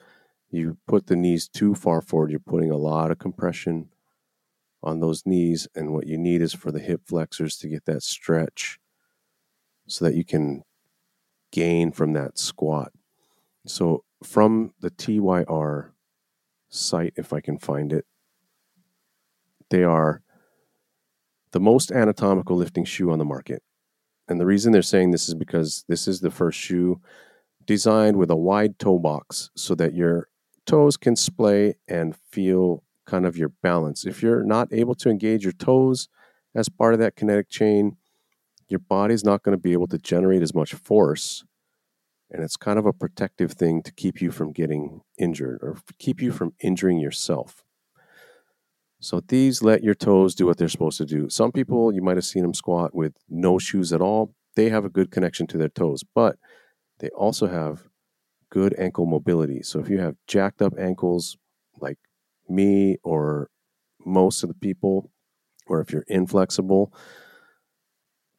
you 0.50 0.78
put 0.88 1.08
the 1.08 1.16
knees 1.16 1.48
too 1.48 1.74
far 1.74 2.02
forward, 2.02 2.30
you're 2.30 2.40
putting 2.40 2.72
a 2.72 2.78
lot 2.78 3.12
of 3.12 3.18
compression 3.18 3.90
on 4.84 5.00
those 5.00 5.26
knees. 5.26 5.68
And 5.76 5.94
what 5.94 6.06
you 6.06 6.18
need 6.18 6.42
is 6.42 6.54
for 6.54 6.72
the 6.72 6.80
hip 6.80 7.02
flexors 7.06 7.58
to 7.58 7.68
get 7.68 7.86
that 7.86 8.04
stretch 8.04 8.80
so 9.88 10.06
that 10.06 10.16
you 10.16 10.24
can 10.24 10.64
gain 11.52 11.92
from 11.92 12.14
that 12.14 12.38
squat. 12.38 12.92
So 13.66 14.04
from 14.24 14.74
the 14.80 14.90
TYR 14.92 15.94
site, 16.70 17.14
if 17.16 17.34
I 17.34 17.42
can 17.42 17.58
find 17.58 17.92
it, 17.92 18.06
they 19.70 19.84
are 19.84 20.22
the 21.54 21.60
most 21.60 21.92
anatomical 21.92 22.58
lifting 22.58 22.84
shoe 22.84 23.12
on 23.12 23.20
the 23.20 23.26
market. 23.26 23.64
And 24.28 24.40
the 24.40 24.46
reason 24.46 24.72
they're 24.72 24.82
saying 24.82 25.12
this 25.12 25.30
is 25.30 25.36
because 25.36 25.86
this 25.88 26.08
is 26.08 26.20
the 26.20 26.32
first 26.32 26.60
shoe 26.60 27.00
designed 27.66 28.18
with 28.18 28.30
a 28.30 28.36
wide 28.36 28.78
toe 28.80 29.00
box 29.00 29.50
so 29.56 29.76
that 29.76 29.94
your 29.94 30.28
toes 30.66 30.98
can 30.98 31.16
splay 31.16 31.76
and 31.88 32.16
feel 32.16 32.84
kind 33.06 33.26
of 33.26 33.38
your 33.38 33.50
balance. 33.62 34.06
If 34.06 34.22
you're 34.22 34.44
not 34.44 34.70
able 34.72 34.96
to 34.96 35.10
engage 35.10 35.44
your 35.44 35.54
toes 35.54 36.10
as 36.56 36.70
part 36.70 36.94
of 36.94 37.00
that 37.00 37.16
kinetic 37.16 37.50
chain, 37.50 37.98
your 38.68 38.80
body's 38.80 39.24
not 39.24 39.44
going 39.44 39.56
to 39.56 39.62
be 39.62 39.74
able 39.74 39.88
to 39.88 39.98
generate 39.98 40.42
as 40.42 40.54
much 40.54 40.74
force. 40.74 41.44
And 42.32 42.44
it's 42.44 42.58
kind 42.58 42.80
of 42.80 42.86
a 42.86 42.94
protective 42.94 43.52
thing 43.52 43.84
to 43.84 43.92
keep 43.92 44.22
you 44.22 44.32
from 44.32 44.52
getting 44.52 45.02
injured 45.18 45.60
or 45.62 45.78
keep 46.00 46.22
you 46.22 46.32
from 46.32 46.54
injuring 46.60 46.98
yourself. 46.98 47.63
So 49.04 49.22
these 49.28 49.62
let 49.62 49.84
your 49.84 49.96
toes 49.96 50.34
do 50.34 50.46
what 50.46 50.58
they're 50.58 50.70
supposed 50.70 50.98
to 51.00 51.06
do. 51.06 51.30
Some 51.30 51.52
people, 51.52 51.94
you 51.94 52.02
might 52.02 52.16
have 52.16 52.24
seen 52.24 52.42
them 52.42 52.54
squat 52.54 52.96
with 52.96 53.14
no 53.30 53.60
shoes 53.60 53.92
at 53.92 54.00
all. 54.00 54.34
They 54.56 54.70
have 54.70 54.86
a 54.86 54.90
good 54.90 55.12
connection 55.12 55.46
to 55.48 55.58
their 55.58 55.68
toes, 55.68 56.06
but 56.16 56.38
they 57.00 57.10
also 57.10 57.48
have 57.48 57.90
good 58.50 58.74
ankle 58.78 59.06
mobility. 59.06 59.62
So 59.62 59.80
if 59.80 59.90
you 59.90 60.00
have 60.00 60.16
jacked 60.26 60.62
up 60.62 60.74
ankles 60.80 61.36
like 61.82 61.98
me 62.48 62.96
or 63.04 63.50
most 64.06 64.42
of 64.42 64.48
the 64.48 64.56
people, 64.56 65.12
or 65.68 65.82
if 65.82 65.92
you're 65.92 66.06
inflexible, 66.08 66.94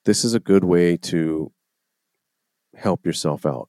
this 0.07 0.25
is 0.25 0.33
a 0.33 0.41
good 0.41 0.65
way 0.65 0.97
to 0.97 1.53
help 2.75 3.05
yourself 3.05 3.45
out. 3.45 3.69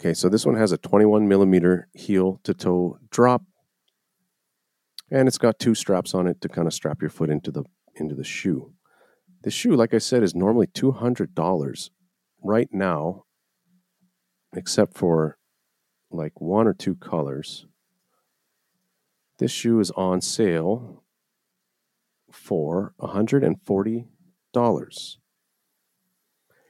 Okay, 0.00 0.12
so 0.12 0.28
this 0.28 0.44
one 0.44 0.56
has 0.56 0.72
a 0.72 0.78
21 0.78 1.28
millimeter 1.28 1.86
heel 1.92 2.40
to 2.42 2.52
toe 2.52 2.98
drop 3.10 3.42
and 5.10 5.28
it's 5.28 5.38
got 5.38 5.58
two 5.58 5.74
straps 5.74 6.14
on 6.14 6.26
it 6.26 6.40
to 6.40 6.48
kind 6.48 6.66
of 6.66 6.74
strap 6.74 7.00
your 7.00 7.10
foot 7.10 7.30
into 7.30 7.50
the 7.50 7.64
into 7.96 8.14
the 8.14 8.24
shoe. 8.24 8.72
The 9.42 9.50
shoe, 9.50 9.76
like 9.76 9.94
I 9.94 9.98
said, 9.98 10.22
is 10.22 10.34
normally 10.34 10.66
two 10.66 10.92
hundred 10.92 11.34
dollars. 11.34 11.90
Right 12.42 12.68
now, 12.72 13.24
except 14.54 14.96
for 14.96 15.38
like 16.10 16.40
one 16.40 16.66
or 16.66 16.74
two 16.74 16.94
colors, 16.94 17.66
this 19.38 19.50
shoe 19.50 19.80
is 19.80 19.90
on 19.92 20.20
sale 20.20 21.02
for 22.30 22.94
$140. 23.00 25.16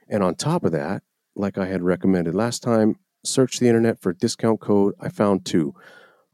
And 0.07 0.23
on 0.23 0.35
top 0.35 0.63
of 0.63 0.71
that, 0.71 1.03
like 1.35 1.57
I 1.57 1.65
had 1.65 1.81
recommended 1.81 2.35
last 2.35 2.63
time, 2.63 2.97
search 3.23 3.59
the 3.59 3.67
internet 3.67 3.99
for 3.99 4.13
discount 4.13 4.61
code. 4.61 4.93
I 4.99 5.09
found 5.09 5.45
two. 5.45 5.73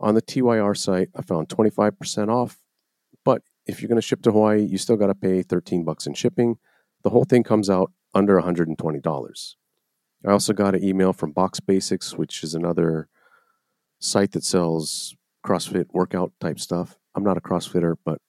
On 0.02 0.16
the 0.16 0.22
TYR 0.22 0.74
site, 0.74 1.10
I 1.16 1.22
found 1.22 1.48
25% 1.48 2.30
off. 2.30 2.58
But 3.24 3.44
if 3.68 3.82
you're 3.82 3.88
going 3.88 4.02
to 4.02 4.06
ship 4.06 4.24
to 4.24 4.32
Hawaii, 4.32 4.64
you 4.64 4.78
still 4.78 4.98
got 4.98 5.08
to 5.08 5.16
pay 5.16 5.44
13 5.44 5.84
bucks 5.84 6.08
in 6.08 6.16
shipping. 6.16 6.58
The 7.04 7.12
whole 7.12 7.24
thing 7.24 7.44
comes 7.44 7.70
out 7.70 7.92
under 8.14 8.42
$120. 8.42 9.56
I 10.26 10.32
also 10.32 10.54
got 10.54 10.76
an 10.76 10.84
email 10.84 11.14
from 11.14 11.32
Box 11.32 11.60
Basics, 11.60 12.16
which 12.16 12.44
is 12.44 12.56
another 12.56 13.08
site 14.00 14.32
that 14.32 14.44
sells 14.44 15.16
CrossFit 15.46 15.86
workout 15.94 16.32
type 16.40 16.60
stuff. 16.60 16.98
I'm 17.16 17.24
not 17.24 17.38
a 17.38 17.42
CrossFitter, 17.42 17.96
but 18.04 18.20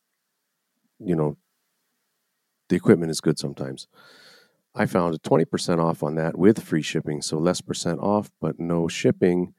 you 0.99 1.17
know, 1.17 1.37
the 2.69 2.77
equipment 2.77 3.11
is 3.11 3.21
good 3.21 3.39
sometimes. 3.39 3.89
I 4.75 4.87
found 4.87 5.15
a 5.15 5.19
20% 5.19 5.79
off 5.79 6.03
on 6.03 6.15
that 6.15 6.39
with 6.39 6.63
free 6.63 6.83
shipping, 6.83 7.21
so 7.21 7.39
less 7.39 7.61
percent 7.61 8.01
off, 8.01 8.31
but 8.41 8.59
no 8.59 8.89
shipping. 8.89 9.55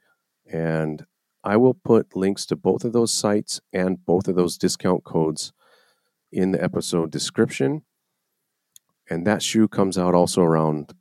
And 0.52 1.04
I 1.44 1.58
will 1.58 1.74
put 1.74 2.16
links 2.16 2.46
to 2.46 2.56
both 2.56 2.84
of 2.84 2.94
those 2.94 3.12
sites 3.12 3.60
and 3.70 4.04
both 4.06 4.28
of 4.28 4.34
those 4.34 4.56
discount 4.56 5.04
codes 5.04 5.52
in 6.32 6.52
the 6.52 6.64
episode 6.64 7.10
description. 7.10 7.82
And 9.10 9.26
that 9.26 9.42
shoe 9.42 9.68
comes 9.68 9.98
out 9.98 10.14
also 10.14 10.40
around 10.40 10.94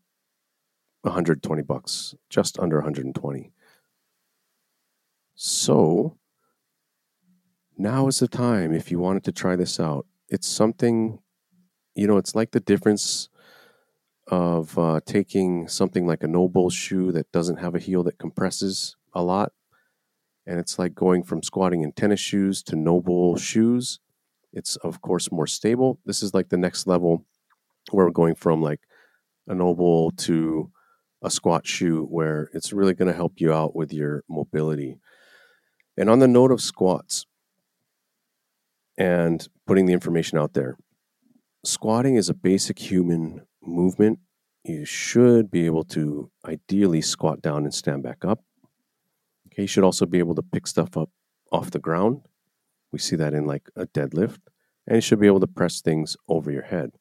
120 1.04 1.62
bucks, 1.62 2.14
just 2.30 2.60
under 2.60 2.78
120. 2.78 3.54
So 5.34 6.18
now 7.78 8.08
is 8.08 8.20
the 8.20 8.28
time 8.28 8.74
if 8.74 8.92
you 8.92 9.00
wanted 9.00 9.24
to 9.24 9.32
try 9.32 9.56
this 9.56 9.80
out. 9.80 10.06
It's 10.28 10.48
something, 10.48 11.20
you 11.96 12.06
know, 12.06 12.18
it's 12.18 12.36
like 12.36 12.52
the 12.52 12.60
difference 12.60 13.30
of 14.28 14.78
uh, 14.78 15.00
taking 15.06 15.70
something 15.70 16.06
like 16.06 16.22
a 16.22 16.28
NOBULL 16.28 16.70
shoe 16.70 17.14
that 17.14 17.32
doesn't 17.32 17.58
have 17.58 17.76
a 17.76 17.80
heel 17.80 18.04
that 18.04 18.18
compresses 18.18 18.98
a 19.14 19.24
lot 19.24 19.54
and 20.46 20.60
it's 20.60 20.78
like 20.78 20.94
going 20.94 21.24
from 21.24 21.44
squatting 21.44 21.82
in 21.82 21.92
tennis 21.92 22.20
shoes 22.20 22.62
to 22.64 22.76
NOBULL 22.76 23.38
shoes. 23.38 24.00
It's 24.52 24.76
of 24.78 25.02
course 25.02 25.32
more 25.32 25.48
stable. 25.48 26.00
This 26.06 26.22
is 26.22 26.34
like 26.34 26.50
the 26.50 26.58
next 26.58 26.86
level 26.88 27.26
where 27.92 28.06
we're 28.06 28.12
going 28.12 28.36
from 28.36 28.62
like 28.62 28.82
a 29.48 29.56
NOBULL 29.56 30.12
to 30.12 30.72
a 31.24 31.30
squat 31.30 31.66
shoe 31.66 32.06
where 32.06 32.50
it's 32.54 32.74
really 32.74 32.94
going 32.94 33.08
to 33.08 33.16
help 33.16 33.34
you 33.38 33.54
out 33.54 33.76
with 33.76 33.94
your 33.94 34.24
mobility. 34.30 34.98
And 35.98 36.10
on 36.10 36.20
the 36.20 36.28
note 36.28 36.52
of 36.52 36.62
squats 36.62 37.26
and 38.98 39.48
putting 39.66 39.86
the 39.86 39.94
information 39.94 40.38
out 40.38 40.54
there, 40.54 40.78
squatting 41.64 42.16
is 42.16 42.30
a 42.30 42.34
basic 42.34 42.80
human 42.80 43.42
movement. 43.62 44.20
You 44.66 44.86
should 44.86 45.50
be 45.50 45.66
able 45.66 45.84
to 45.86 46.30
ideally 46.46 47.02
squat 47.02 47.42
down 47.42 47.64
and 47.64 47.74
stand 47.74 48.04
back 48.04 48.26
up. 48.26 48.44
You 49.58 49.68
should 49.68 49.84
also 49.84 50.06
be 50.06 50.20
able 50.20 50.36
to 50.36 50.42
pick 50.42 50.68
stuff 50.68 50.98
up 50.98 51.10
off 51.52 51.72
the 51.72 51.80
ground. 51.80 52.22
We 52.92 53.00
see 53.00 53.16
that 53.16 53.34
in 53.34 53.46
like 53.46 53.70
a 53.76 53.86
deadlift. 53.86 54.40
And 54.86 54.96
you 54.96 55.02
should 55.02 55.20
be 55.20 55.28
able 55.28 55.40
to 55.40 55.48
press 55.48 55.82
things 55.82 56.18
over 56.28 56.52
your 56.52 56.64
head, 56.64 56.92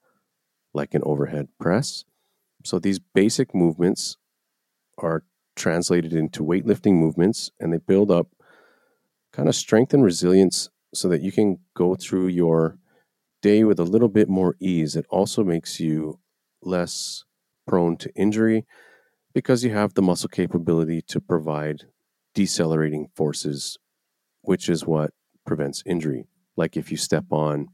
like 0.73 0.95
an 0.95 1.03
overhead 1.05 1.49
press. 1.59 2.05
So 2.65 2.79
these 2.79 3.01
basic 3.01 3.55
movements 3.55 4.17
are 4.99 5.25
translated 5.57 6.13
into 6.13 6.45
weightlifting 6.45 6.95
movements 6.95 7.51
and 7.59 7.73
they 7.73 7.79
build 7.79 8.11
up 8.11 8.29
kind 9.33 9.49
of 9.49 9.57
strength 9.57 9.93
and 9.93 10.05
resilience 10.05 10.71
so 10.95 11.09
that 11.09 11.23
you 11.23 11.33
can 11.33 11.59
go 11.75 11.95
through 11.95 12.29
your 12.29 12.79
day 13.41 13.65
with 13.65 13.81
a 13.81 13.85
little 13.85 14.09
bit 14.09 14.29
more 14.29 14.57
ease. 14.61 14.95
It 14.95 15.07
also 15.11 15.43
makes 15.43 15.81
you 15.81 16.21
less 16.63 17.25
prone 17.67 17.97
to 17.97 18.15
injury 18.15 18.65
because 19.35 19.65
you 19.65 19.71
have 19.71 19.95
the 19.95 20.03
muscle 20.03 20.29
capability 20.29 21.03
to 21.09 21.21
provide 21.21 21.85
decelerating 22.35 23.09
forces, 23.15 23.79
which 24.43 24.69
is 24.69 24.87
what 24.87 25.11
prevents 25.47 25.83
injury. 25.87 26.27
Like 26.57 26.77
if 26.77 26.91
you 26.91 26.97
step 26.97 27.25
on 27.31 27.69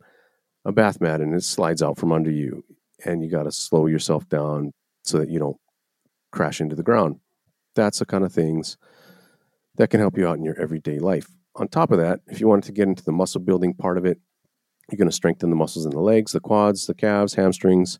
a 0.64 0.72
bath 0.72 1.00
mat 1.00 1.20
and 1.20 1.34
it 1.34 1.44
slides 1.44 1.82
out 1.82 1.98
from 1.98 2.12
under 2.12 2.30
you, 2.30 2.64
and 3.04 3.22
you 3.22 3.30
got 3.30 3.44
to 3.44 3.52
slow 3.52 3.86
yourself 3.86 4.28
down 4.28 4.72
so 5.04 5.18
that 5.18 5.30
you 5.30 5.38
don't 5.38 5.56
crash 6.32 6.60
into 6.60 6.76
the 6.76 6.82
ground. 6.82 7.20
That's 7.74 8.00
the 8.00 8.06
kind 8.06 8.24
of 8.24 8.32
things 8.32 8.76
that 9.76 9.90
can 9.90 10.00
help 10.00 10.18
you 10.18 10.26
out 10.26 10.36
in 10.36 10.44
your 10.44 10.60
everyday 10.60 10.98
life. 10.98 11.28
On 11.54 11.68
top 11.68 11.92
of 11.92 11.98
that, 11.98 12.20
if 12.26 12.40
you 12.40 12.48
wanted 12.48 12.64
to 12.64 12.72
get 12.72 12.88
into 12.88 13.04
the 13.04 13.12
muscle 13.12 13.40
building 13.40 13.74
part 13.74 13.98
of 13.98 14.04
it, 14.04 14.18
you're 14.90 14.98
going 14.98 15.08
to 15.08 15.14
strengthen 15.14 15.50
the 15.50 15.56
muscles 15.56 15.84
in 15.84 15.92
the 15.92 16.00
legs, 16.00 16.32
the 16.32 16.40
quads, 16.40 16.86
the 16.86 16.94
calves, 16.94 17.34
hamstrings. 17.34 17.98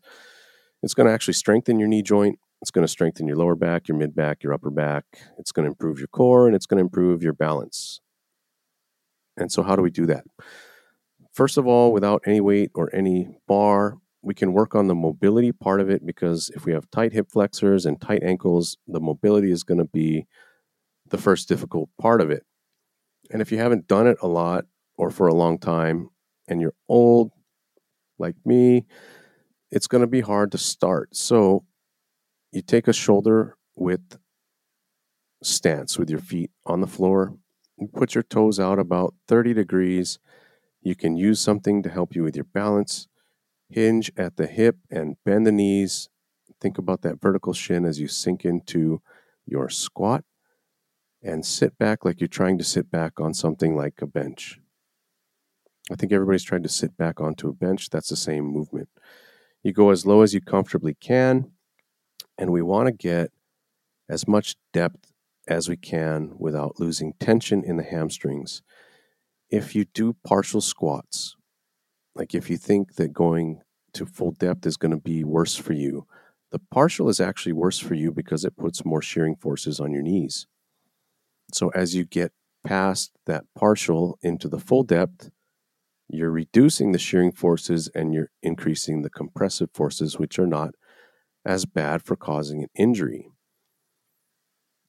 It's 0.81 0.93
going 0.93 1.07
to 1.07 1.13
actually 1.13 1.35
strengthen 1.35 1.79
your 1.79 1.87
knee 1.87 2.01
joint 2.01 2.39
it's 2.61 2.71
going 2.71 2.83
to 2.83 2.91
strengthen 2.91 3.27
your 3.27 3.37
lower 3.37 3.55
back, 3.55 3.87
your 3.87 3.97
mid 3.97 4.15
back, 4.15 4.43
your 4.43 4.53
upper 4.53 4.69
back. 4.69 5.05
It's 5.37 5.51
going 5.51 5.63
to 5.63 5.69
improve 5.69 5.99
your 5.99 6.07
core 6.07 6.47
and 6.47 6.55
it's 6.55 6.65
going 6.65 6.77
to 6.77 6.83
improve 6.83 7.23
your 7.23 7.33
balance. 7.33 8.01
And 9.37 9.51
so, 9.51 9.63
how 9.63 9.75
do 9.75 9.81
we 9.81 9.91
do 9.91 10.05
that? 10.07 10.25
First 11.33 11.57
of 11.57 11.65
all, 11.65 11.93
without 11.93 12.21
any 12.25 12.41
weight 12.41 12.71
or 12.75 12.93
any 12.93 13.29
bar, 13.47 13.97
we 14.21 14.33
can 14.33 14.51
work 14.51 14.75
on 14.75 14.87
the 14.87 14.95
mobility 14.95 15.51
part 15.51 15.79
of 15.79 15.89
it 15.89 16.05
because 16.05 16.51
if 16.53 16.65
we 16.65 16.73
have 16.73 16.91
tight 16.91 17.13
hip 17.13 17.31
flexors 17.31 17.85
and 17.85 18.01
tight 18.01 18.21
ankles, 18.23 18.77
the 18.87 18.99
mobility 18.99 19.51
is 19.51 19.63
going 19.63 19.77
to 19.77 19.85
be 19.85 20.27
the 21.09 21.17
first 21.17 21.47
difficult 21.47 21.89
part 21.99 22.19
of 22.19 22.29
it. 22.29 22.43
And 23.31 23.41
if 23.41 23.51
you 23.51 23.57
haven't 23.57 23.87
done 23.87 24.07
it 24.07 24.17
a 24.21 24.27
lot 24.27 24.65
or 24.97 25.11
for 25.11 25.27
a 25.27 25.33
long 25.33 25.57
time 25.57 26.09
and 26.47 26.59
you're 26.59 26.73
old 26.89 27.31
like 28.17 28.35
me, 28.43 28.85
it's 29.71 29.87
going 29.87 30.01
to 30.01 30.07
be 30.07 30.21
hard 30.21 30.51
to 30.51 30.57
start. 30.57 31.15
So, 31.15 31.63
you 32.51 32.61
take 32.61 32.87
a 32.87 32.93
shoulder 32.93 33.55
width 33.75 34.17
stance 35.41 35.97
with 35.97 36.09
your 36.09 36.19
feet 36.19 36.51
on 36.65 36.81
the 36.81 36.87
floor. 36.87 37.35
You 37.77 37.87
put 37.87 38.15
your 38.15 38.23
toes 38.23 38.59
out 38.59 38.79
about 38.79 39.13
30 39.27 39.53
degrees. 39.53 40.19
You 40.81 40.95
can 40.95 41.15
use 41.15 41.39
something 41.39 41.83
to 41.83 41.89
help 41.89 42.15
you 42.15 42.23
with 42.23 42.35
your 42.35 42.45
balance. 42.45 43.07
Hinge 43.69 44.11
at 44.17 44.37
the 44.37 44.47
hip 44.47 44.77
and 44.89 45.17
bend 45.23 45.45
the 45.45 45.51
knees. 45.51 46.09
Think 46.59 46.77
about 46.77 47.03
that 47.03 47.21
vertical 47.21 47.53
shin 47.53 47.85
as 47.85 47.99
you 47.99 48.07
sink 48.07 48.43
into 48.43 49.01
your 49.45 49.69
squat 49.69 50.23
and 51.21 51.45
sit 51.45 51.77
back 51.77 52.03
like 52.03 52.19
you're 52.19 52.27
trying 52.27 52.57
to 52.57 52.63
sit 52.63 52.89
back 52.91 53.19
on 53.19 53.33
something 53.33 53.75
like 53.75 54.01
a 54.01 54.07
bench. 54.07 54.59
I 55.91 55.95
think 55.95 56.11
everybody's 56.11 56.43
trying 56.43 56.63
to 56.63 56.69
sit 56.69 56.97
back 56.97 57.21
onto 57.21 57.47
a 57.47 57.53
bench. 57.53 57.89
That's 57.89 58.09
the 58.09 58.15
same 58.15 58.45
movement. 58.45 58.89
You 59.63 59.73
go 59.73 59.89
as 59.89 60.05
low 60.05 60.21
as 60.21 60.33
you 60.33 60.41
comfortably 60.41 60.95
can 60.95 61.51
and 62.39 62.51
we 62.51 62.61
want 62.61 62.87
to 62.87 62.93
get 62.93 63.31
as 64.07 64.27
much 64.27 64.55
depth 64.71 65.11
as 65.47 65.67
we 65.67 65.75
can 65.75 66.31
without 66.37 66.79
losing 66.79 67.13
tension 67.19 67.63
in 67.65 67.75
the 67.75 67.83
hamstrings. 67.83 68.61
If 69.49 69.75
you 69.75 69.85
do 69.85 70.15
partial 70.25 70.61
squats, 70.61 71.35
like 72.15 72.33
if 72.33 72.49
you 72.49 72.55
think 72.55 72.95
that 72.95 73.11
going 73.11 73.61
to 73.93 74.05
full 74.05 74.31
depth 74.31 74.65
is 74.65 74.77
going 74.77 74.91
to 74.91 74.97
be 74.97 75.23
worse 75.23 75.55
for 75.57 75.73
you, 75.73 76.07
the 76.51 76.61
partial 76.71 77.09
is 77.09 77.19
actually 77.19 77.53
worse 77.53 77.77
for 77.77 77.93
you 77.93 78.11
because 78.11 78.45
it 78.45 78.55
puts 78.55 78.85
more 78.85 79.01
shearing 79.01 79.35
forces 79.35 79.79
on 79.79 79.91
your 79.91 80.01
knees. 80.01 80.47
So 81.53 81.69
as 81.69 81.93
you 81.93 82.05
get 82.05 82.31
past 82.65 83.11
that 83.25 83.43
partial 83.53 84.17
into 84.21 84.47
the 84.47 84.59
full 84.59 84.83
depth, 84.83 85.29
you're 86.07 86.31
reducing 86.31 86.93
the 86.93 86.99
shearing 86.99 87.31
forces 87.31 87.89
and 87.93 88.13
you're 88.13 88.31
increasing 88.41 89.01
the 89.01 89.09
compressive 89.09 89.69
forces, 89.73 90.17
which 90.17 90.39
are 90.39 90.47
not 90.47 90.73
as 91.45 91.65
bad 91.65 92.03
for 92.03 92.15
causing 92.15 92.63
an 92.63 92.69
injury. 92.75 93.29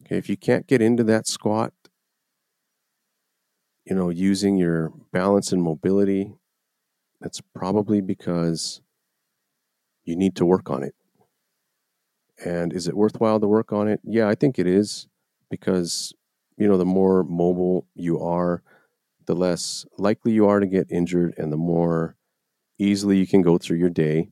Okay, 0.02 0.16
if 0.16 0.28
you 0.28 0.36
can't 0.36 0.66
get 0.66 0.82
into 0.82 1.04
that 1.04 1.26
squat, 1.26 1.72
you 3.84 3.94
know, 3.94 4.08
using 4.08 4.56
your 4.56 4.92
balance 5.12 5.52
and 5.52 5.62
mobility, 5.62 6.34
that's 7.20 7.40
probably 7.54 8.00
because 8.00 8.80
you 10.04 10.16
need 10.16 10.36
to 10.36 10.46
work 10.46 10.70
on 10.70 10.82
it. 10.82 10.94
And 12.44 12.72
is 12.72 12.88
it 12.88 12.96
worthwhile 12.96 13.40
to 13.40 13.46
work 13.46 13.72
on 13.72 13.88
it? 13.88 14.00
Yeah, 14.02 14.28
I 14.28 14.34
think 14.34 14.58
it 14.58 14.66
is 14.66 15.06
because, 15.50 16.14
you 16.56 16.68
know, 16.68 16.78
the 16.78 16.86
more 16.86 17.22
mobile 17.22 17.86
you 17.94 18.18
are, 18.20 18.62
the 19.26 19.34
less 19.34 19.84
likely 19.98 20.32
you 20.32 20.46
are 20.46 20.60
to 20.60 20.66
get 20.66 20.90
injured 20.90 21.34
and 21.36 21.52
the 21.52 21.56
more 21.56 22.16
easily 22.78 23.18
you 23.18 23.26
can 23.26 23.42
go 23.42 23.58
through 23.58 23.78
your 23.78 23.90
day. 23.90 24.30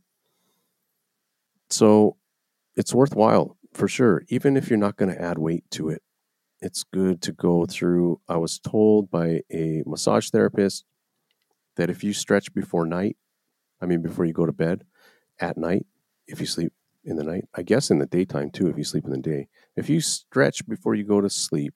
So 1.70 2.16
it's 2.76 2.94
worthwhile 2.94 3.56
for 3.72 3.88
sure, 3.88 4.22
even 4.28 4.56
if 4.56 4.70
you're 4.70 4.78
not 4.78 4.96
going 4.96 5.14
to 5.14 5.20
add 5.20 5.38
weight 5.38 5.64
to 5.72 5.88
it. 5.90 6.02
It's 6.60 6.82
good 6.82 7.22
to 7.22 7.32
go 7.32 7.66
through. 7.66 8.20
I 8.28 8.36
was 8.36 8.58
told 8.58 9.10
by 9.10 9.42
a 9.52 9.82
massage 9.86 10.30
therapist 10.30 10.84
that 11.76 11.90
if 11.90 12.02
you 12.02 12.12
stretch 12.12 12.52
before 12.52 12.86
night, 12.86 13.16
I 13.80 13.86
mean, 13.86 14.02
before 14.02 14.24
you 14.24 14.32
go 14.32 14.46
to 14.46 14.52
bed 14.52 14.84
at 15.38 15.56
night, 15.56 15.86
if 16.26 16.40
you 16.40 16.46
sleep 16.46 16.72
in 17.04 17.16
the 17.16 17.22
night, 17.22 17.44
I 17.54 17.62
guess 17.62 17.90
in 17.90 17.98
the 17.98 18.06
daytime 18.06 18.50
too, 18.50 18.68
if 18.68 18.76
you 18.76 18.84
sleep 18.84 19.04
in 19.04 19.12
the 19.12 19.18
day, 19.18 19.48
if 19.76 19.88
you 19.88 20.00
stretch 20.00 20.66
before 20.66 20.96
you 20.96 21.04
go 21.04 21.20
to 21.20 21.30
sleep, 21.30 21.74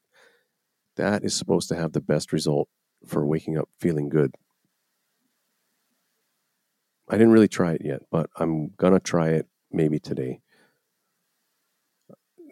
that 0.96 1.24
is 1.24 1.34
supposed 1.34 1.68
to 1.68 1.76
have 1.76 1.92
the 1.92 2.00
best 2.00 2.32
result 2.32 2.68
for 3.06 3.24
waking 3.24 3.56
up 3.56 3.68
feeling 3.78 4.08
good. 4.08 4.34
I 7.08 7.16
didn't 7.16 7.32
really 7.32 7.48
try 7.48 7.72
it 7.72 7.82
yet, 7.84 8.02
but 8.10 8.30
I'm 8.36 8.70
going 8.76 8.92
to 8.92 9.00
try 9.00 9.28
it 9.30 9.46
maybe 9.72 9.98
today 9.98 10.40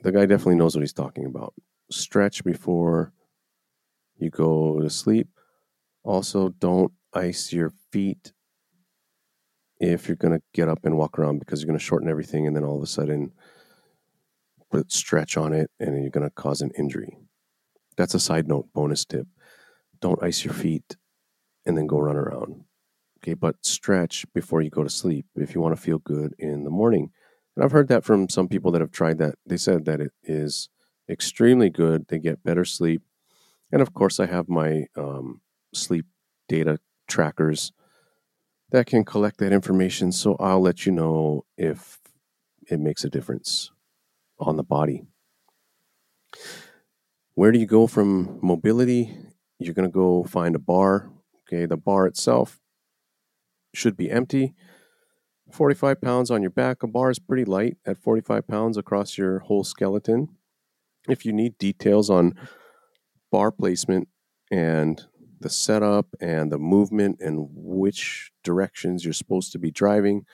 the 0.02 0.12
guy 0.12 0.26
definitely 0.26 0.56
knows 0.56 0.74
what 0.74 0.82
he's 0.82 0.92
talking 0.92 1.26
about. 1.26 1.54
Stretch 1.90 2.44
before 2.44 3.12
you 4.16 4.30
go 4.30 4.80
to 4.80 4.90
sleep. 4.90 5.28
Also, 6.02 6.50
don't 6.50 6.92
ice 7.12 7.52
your 7.52 7.72
feet 7.90 8.32
if 9.78 10.08
you're 10.08 10.16
going 10.16 10.38
to 10.38 10.42
get 10.52 10.68
up 10.68 10.84
and 10.84 10.96
walk 10.96 11.18
around 11.18 11.38
because 11.38 11.60
you're 11.60 11.66
going 11.66 11.78
to 11.78 11.84
shorten 11.84 12.08
everything 12.08 12.46
and 12.46 12.54
then 12.54 12.64
all 12.64 12.76
of 12.76 12.82
a 12.82 12.86
sudden 12.86 13.32
put 14.70 14.92
stretch 14.92 15.36
on 15.36 15.52
it 15.52 15.70
and 15.80 16.00
you're 16.00 16.10
going 16.10 16.26
to 16.26 16.34
cause 16.34 16.60
an 16.60 16.70
injury. 16.78 17.16
That's 17.96 18.14
a 18.14 18.20
side 18.20 18.48
note 18.48 18.68
bonus 18.72 19.04
tip. 19.04 19.26
Don't 20.00 20.22
ice 20.22 20.44
your 20.44 20.54
feet 20.54 20.96
and 21.66 21.76
then 21.76 21.86
go 21.86 21.98
run 21.98 22.16
around. 22.16 22.64
Okay, 23.22 23.34
but 23.34 23.56
stretch 23.60 24.24
before 24.32 24.62
you 24.62 24.70
go 24.70 24.82
to 24.82 24.88
sleep 24.88 25.26
if 25.36 25.54
you 25.54 25.60
want 25.60 25.76
to 25.76 25.82
feel 25.82 25.98
good 25.98 26.34
in 26.38 26.64
the 26.64 26.70
morning. 26.70 27.10
And 27.54 27.64
I've 27.64 27.72
heard 27.72 27.88
that 27.88 28.04
from 28.04 28.30
some 28.30 28.48
people 28.48 28.72
that 28.72 28.80
have 28.80 28.92
tried 28.92 29.18
that. 29.18 29.34
They 29.44 29.58
said 29.58 29.84
that 29.84 30.00
it 30.00 30.12
is 30.22 30.70
extremely 31.08 31.68
good. 31.68 32.06
They 32.08 32.18
get 32.18 32.42
better 32.42 32.64
sleep. 32.64 33.02
And 33.70 33.82
of 33.82 33.92
course, 33.92 34.18
I 34.18 34.26
have 34.26 34.48
my 34.48 34.86
um, 34.96 35.42
sleep 35.74 36.06
data 36.48 36.78
trackers 37.08 37.72
that 38.70 38.86
can 38.86 39.04
collect 39.04 39.38
that 39.38 39.52
information. 39.52 40.12
So 40.12 40.36
I'll 40.40 40.60
let 40.60 40.86
you 40.86 40.92
know 40.92 41.44
if 41.58 41.98
it 42.70 42.80
makes 42.80 43.04
a 43.04 43.10
difference 43.10 43.70
on 44.38 44.56
the 44.56 44.62
body. 44.62 45.02
Where 47.34 47.52
do 47.52 47.58
you 47.58 47.66
go 47.66 47.86
from 47.86 48.38
mobility? 48.42 49.14
You're 49.58 49.74
going 49.74 49.88
to 49.88 49.92
go 49.92 50.24
find 50.24 50.54
a 50.54 50.58
bar. 50.58 51.10
Okay, 51.46 51.66
the 51.66 51.76
bar 51.76 52.06
itself 52.06 52.59
should 53.74 53.96
be 53.96 54.10
empty. 54.10 54.54
45 55.52 56.00
pounds 56.00 56.30
on 56.30 56.42
your 56.42 56.50
back. 56.50 56.82
A 56.82 56.86
bar 56.86 57.10
is 57.10 57.18
pretty 57.18 57.44
light 57.44 57.76
at 57.84 57.98
45 57.98 58.46
pounds 58.46 58.76
across 58.76 59.18
your 59.18 59.40
whole 59.40 59.64
skeleton. 59.64 60.28
If 61.08 61.24
you 61.24 61.32
need 61.32 61.58
details 61.58 62.10
on 62.10 62.34
bar 63.32 63.50
placement 63.50 64.08
and 64.50 65.02
the 65.40 65.50
setup 65.50 66.06
and 66.20 66.52
the 66.52 66.58
movement 66.58 67.18
and 67.20 67.48
which 67.52 68.30
directions 68.44 69.04
you're 69.04 69.14
supposed 69.14 69.52
to 69.52 69.58
be 69.58 69.70
driving, 69.70 70.24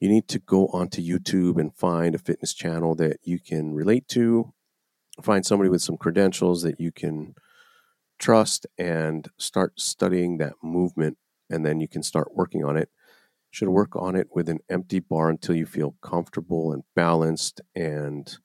you 0.00 0.08
need 0.08 0.28
to 0.28 0.38
go 0.38 0.66
onto 0.68 1.02
YouTube 1.02 1.60
and 1.60 1.74
find 1.74 2.14
a 2.14 2.18
fitness 2.18 2.54
channel 2.54 2.94
that 2.96 3.18
you 3.22 3.38
can 3.38 3.74
relate 3.74 4.08
to. 4.08 4.52
Find 5.22 5.44
somebody 5.44 5.68
with 5.68 5.82
some 5.82 5.98
credentials 5.98 6.62
that 6.62 6.80
you 6.80 6.90
can 6.90 7.34
trust 8.18 8.66
and 8.78 9.28
start 9.38 9.78
studying 9.78 10.38
that 10.38 10.54
movement, 10.62 11.18
and 11.50 11.64
then 11.66 11.80
you 11.80 11.88
can 11.88 12.02
start 12.02 12.34
working 12.34 12.64
on 12.64 12.76
it 12.76 12.88
should 13.50 13.68
work 13.68 13.96
on 13.96 14.14
it 14.14 14.28
with 14.32 14.48
an 14.48 14.60
empty 14.68 15.00
bar 15.00 15.28
until 15.28 15.56
you 15.56 15.66
feel 15.66 15.96
comfortable 16.00 16.72
and 16.72 16.84
balanced 16.94 17.60
and 17.74 18.38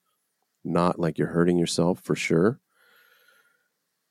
not 0.64 0.98
like 0.98 1.16
you're 1.16 1.28
hurting 1.28 1.58
yourself 1.58 2.00
for 2.02 2.16
sure. 2.16 2.60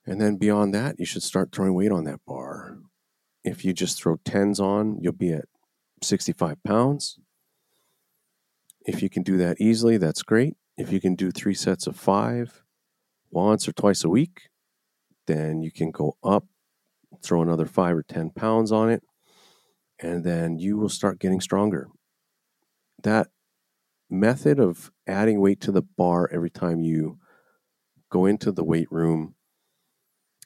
And 0.06 0.20
then 0.20 0.36
beyond 0.36 0.72
that, 0.74 0.98
you 0.98 1.04
should 1.04 1.22
start 1.22 1.52
throwing 1.52 1.74
weight 1.74 1.92
on 1.92 2.04
that 2.04 2.20
bar. 2.26 2.78
If 3.44 3.64
you 3.64 3.72
just 3.72 4.00
throw 4.00 4.16
10s 4.16 4.58
on, 4.58 4.98
you'll 5.00 5.12
be 5.12 5.32
at 5.32 5.44
65 6.02 6.62
pounds. 6.62 7.18
If 8.86 9.02
you 9.02 9.10
can 9.10 9.22
do 9.22 9.36
that 9.36 9.60
easily, 9.60 9.98
that's 9.98 10.22
great. 10.22 10.54
If 10.78 10.92
you 10.92 11.00
can 11.00 11.14
do 11.14 11.30
three 11.30 11.54
sets 11.54 11.86
of 11.86 11.96
five 11.96 12.62
once 13.30 13.68
or 13.68 13.72
twice 13.72 14.04
a 14.04 14.08
week, 14.08 14.48
then 15.26 15.60
you 15.60 15.72
can 15.72 15.90
go 15.90 16.16
up, 16.22 16.46
throw 17.26 17.42
another 17.42 17.66
five 17.66 17.96
or 17.96 18.02
10 18.02 18.30
pounds 18.30 18.72
on 18.72 18.88
it 18.88 19.02
and 20.00 20.24
then 20.24 20.58
you 20.58 20.76
will 20.76 20.88
start 20.88 21.18
getting 21.18 21.40
stronger. 21.40 21.88
That 23.02 23.28
method 24.10 24.58
of 24.60 24.90
adding 25.06 25.40
weight 25.40 25.60
to 25.62 25.72
the 25.72 25.82
bar 25.82 26.28
every 26.32 26.50
time 26.50 26.80
you 26.80 27.18
go 28.10 28.26
into 28.26 28.52
the 28.52 28.64
weight 28.64 28.90
room 28.90 29.34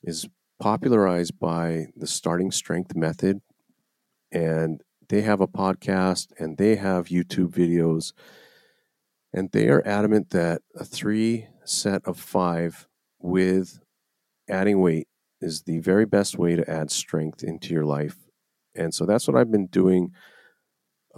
is 0.02 0.28
popularized 0.60 1.38
by 1.38 1.86
the 1.96 2.06
starting 2.06 2.50
strength 2.50 2.94
method 2.94 3.40
and 4.32 4.82
they 5.08 5.22
have 5.22 5.40
a 5.40 5.48
podcast 5.48 6.28
and 6.38 6.56
they 6.56 6.76
have 6.76 7.06
YouTube 7.06 7.50
videos 7.50 8.12
and 9.32 9.50
they 9.52 9.68
are 9.68 9.86
adamant 9.86 10.30
that 10.30 10.62
a 10.76 10.84
3 10.84 11.46
set 11.64 12.02
of 12.04 12.18
5 12.18 12.88
with 13.18 13.80
adding 14.48 14.80
weight 14.80 15.08
is 15.40 15.62
the 15.62 15.78
very 15.78 16.04
best 16.04 16.38
way 16.38 16.56
to 16.56 16.68
add 16.70 16.90
strength 16.90 17.42
into 17.42 17.72
your 17.72 17.84
life 17.84 18.16
and 18.74 18.94
so 18.94 19.04
that's 19.04 19.26
what 19.26 19.36
I've 19.36 19.50
been 19.50 19.66
doing. 19.66 20.12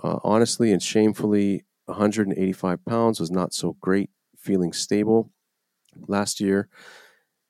Uh, 0.02 0.18
honestly 0.24 0.72
and 0.72 0.82
shamefully, 0.82 1.64
185 1.86 2.84
pounds 2.84 3.20
was 3.20 3.30
not 3.30 3.52
so 3.52 3.76
great 3.80 4.10
feeling 4.38 4.72
stable 4.72 5.30
last 6.08 6.40
year. 6.40 6.68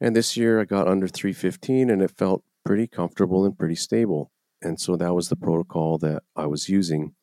And 0.00 0.16
this 0.16 0.36
year 0.36 0.60
I 0.60 0.64
got 0.64 0.88
under 0.88 1.06
315 1.06 1.90
and 1.90 2.02
it 2.02 2.10
felt 2.10 2.42
pretty 2.64 2.86
comfortable 2.86 3.44
and 3.44 3.56
pretty 3.56 3.76
stable. 3.76 4.32
And 4.60 4.80
so 4.80 4.96
that 4.96 5.14
was 5.14 5.28
the 5.28 5.36
protocol 5.36 5.98
that 5.98 6.22
I 6.36 6.46
was 6.46 6.68
using. 6.68 7.14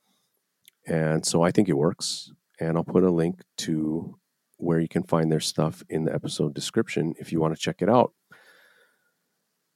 And 0.86 1.26
so 1.26 1.42
I 1.42 1.52
think 1.52 1.68
it 1.70 1.78
works. 1.78 2.32
And 2.60 2.78
I'll 2.78 2.84
put 2.84 3.04
a 3.04 3.12
link 3.12 3.42
to 3.60 4.18
where 4.58 4.80
you 4.80 4.88
can 4.90 5.04
find 5.04 5.32
their 5.32 5.40
stuff 5.40 5.84
in 5.90 6.04
the 6.06 6.14
episode 6.14 6.54
description 6.54 7.14
if 7.18 7.32
you 7.32 7.40
want 7.40 7.56
to 7.56 7.62
check 7.62 7.82
it 7.82 7.90
out. 7.90 8.14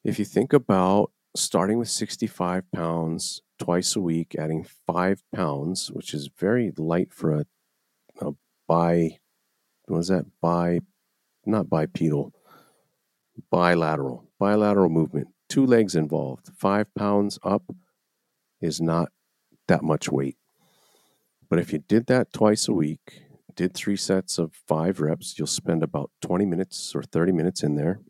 If 0.04 0.20
you 0.20 0.26
think 0.26 0.52
about 0.52 1.12
starting 1.34 1.78
with 1.78 1.90
65 1.90 2.70
pounds 2.74 3.42
twice 3.58 3.96
a 3.96 4.02
week, 4.02 4.36
adding 4.38 4.66
five 4.86 5.24
pounds, 5.34 5.92
which 5.92 6.14
is 6.14 6.30
very 6.38 6.74
light 6.78 7.14
for 7.14 7.32
a, 7.32 7.46
a 8.20 8.32
bi, 8.68 9.20
what 9.86 10.00
is 10.00 10.10
that? 10.10 10.26
Bi, 10.42 10.82
not 11.46 11.70
bipedal, 11.70 12.34
bilateral, 13.50 14.28
bilateral 14.38 14.90
movement. 14.90 15.30
Two 15.48 15.66
legs 15.66 15.96
involved. 15.96 16.50
Five 16.58 16.94
pounds 16.96 17.40
up 17.42 17.64
is 18.60 18.82
not 18.82 19.10
that 19.70 19.84
much 19.84 20.10
weight. 20.10 20.38
But 21.50 21.60
if 21.60 21.72
you 21.72 21.80
did 21.80 22.08
that 22.08 22.34
twice 22.34 22.68
a 22.68 22.74
week, 22.74 23.22
did 23.56 23.74
three 23.74 23.98
sets 23.98 24.38
of 24.38 24.54
five 24.68 25.00
reps, 25.00 25.38
you'll 25.38 25.48
spend 25.48 25.82
about 25.82 26.12
20 26.22 26.46
minutes 26.46 26.94
or 26.94 27.04
30 27.04 27.32
minutes 27.32 27.64
in 27.64 27.76
there. 27.76 28.02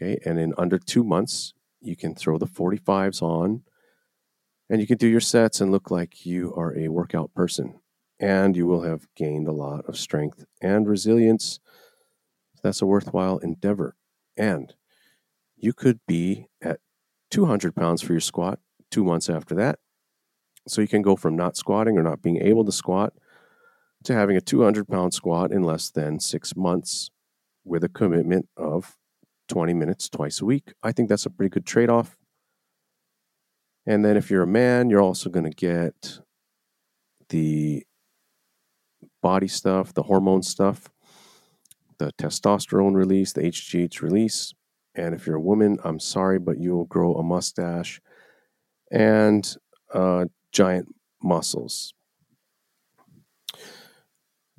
Okay. 0.00 0.18
And 0.24 0.38
in 0.38 0.54
under 0.56 0.78
two 0.78 1.04
months, 1.04 1.52
you 1.80 1.96
can 1.96 2.14
throw 2.14 2.38
the 2.38 2.46
45s 2.46 3.22
on 3.22 3.62
and 4.68 4.80
you 4.80 4.86
can 4.86 4.98
do 4.98 5.08
your 5.08 5.20
sets 5.20 5.60
and 5.60 5.70
look 5.70 5.90
like 5.90 6.24
you 6.24 6.54
are 6.54 6.76
a 6.76 6.88
workout 6.88 7.34
person. 7.34 7.80
And 8.18 8.56
you 8.56 8.66
will 8.66 8.82
have 8.82 9.08
gained 9.16 9.48
a 9.48 9.52
lot 9.52 9.84
of 9.86 9.98
strength 9.98 10.44
and 10.60 10.86
resilience 10.86 11.58
That's 12.62 12.82
a 12.82 12.86
worthwhile 12.86 13.38
endeavor. 13.38 13.96
And 14.36 14.74
you 15.56 15.72
could 15.72 16.00
be 16.06 16.46
at 16.62 16.80
200 17.30 17.74
pounds 17.74 18.02
for 18.02 18.12
your 18.12 18.20
squat 18.20 18.58
two 18.90 19.04
months 19.04 19.30
after 19.30 19.54
that. 19.54 19.78
So 20.68 20.82
you 20.82 20.88
can 20.88 21.02
go 21.02 21.16
from 21.16 21.36
not 21.36 21.56
squatting 21.56 21.96
or 21.96 22.02
not 22.02 22.22
being 22.22 22.36
able 22.36 22.64
to 22.66 22.72
squat 22.72 23.14
to 24.04 24.14
having 24.14 24.36
a 24.36 24.40
200 24.42 24.88
pound 24.88 25.14
squat 25.14 25.52
in 25.52 25.62
less 25.62 25.90
than 25.90 26.20
six 26.20 26.54
months 26.54 27.10
with 27.64 27.82
a 27.82 27.88
commitment 27.88 28.48
of 28.56 28.98
20 29.50 29.74
minutes 29.74 30.08
twice 30.08 30.40
a 30.40 30.44
week. 30.44 30.72
I 30.82 30.92
think 30.92 31.08
that's 31.08 31.26
a 31.26 31.30
pretty 31.30 31.50
good 31.50 31.66
trade 31.66 31.90
off. 31.90 32.16
And 33.84 34.04
then 34.04 34.16
if 34.16 34.30
you're 34.30 34.44
a 34.44 34.46
man, 34.46 34.88
you're 34.88 35.02
also 35.02 35.28
going 35.28 35.50
to 35.50 35.50
get 35.50 36.20
the 37.30 37.84
body 39.22 39.48
stuff, 39.48 39.92
the 39.92 40.04
hormone 40.04 40.42
stuff, 40.42 40.88
the 41.98 42.12
testosterone 42.12 42.94
release, 42.94 43.32
the 43.32 43.42
HGH 43.42 44.00
release. 44.00 44.54
And 44.94 45.14
if 45.14 45.26
you're 45.26 45.36
a 45.36 45.40
woman, 45.40 45.78
I'm 45.84 45.98
sorry, 45.98 46.38
but 46.38 46.58
you 46.58 46.76
will 46.76 46.84
grow 46.84 47.14
a 47.14 47.22
mustache 47.22 48.00
and 48.90 49.56
uh, 49.92 50.26
giant 50.52 50.94
muscles. 51.22 51.92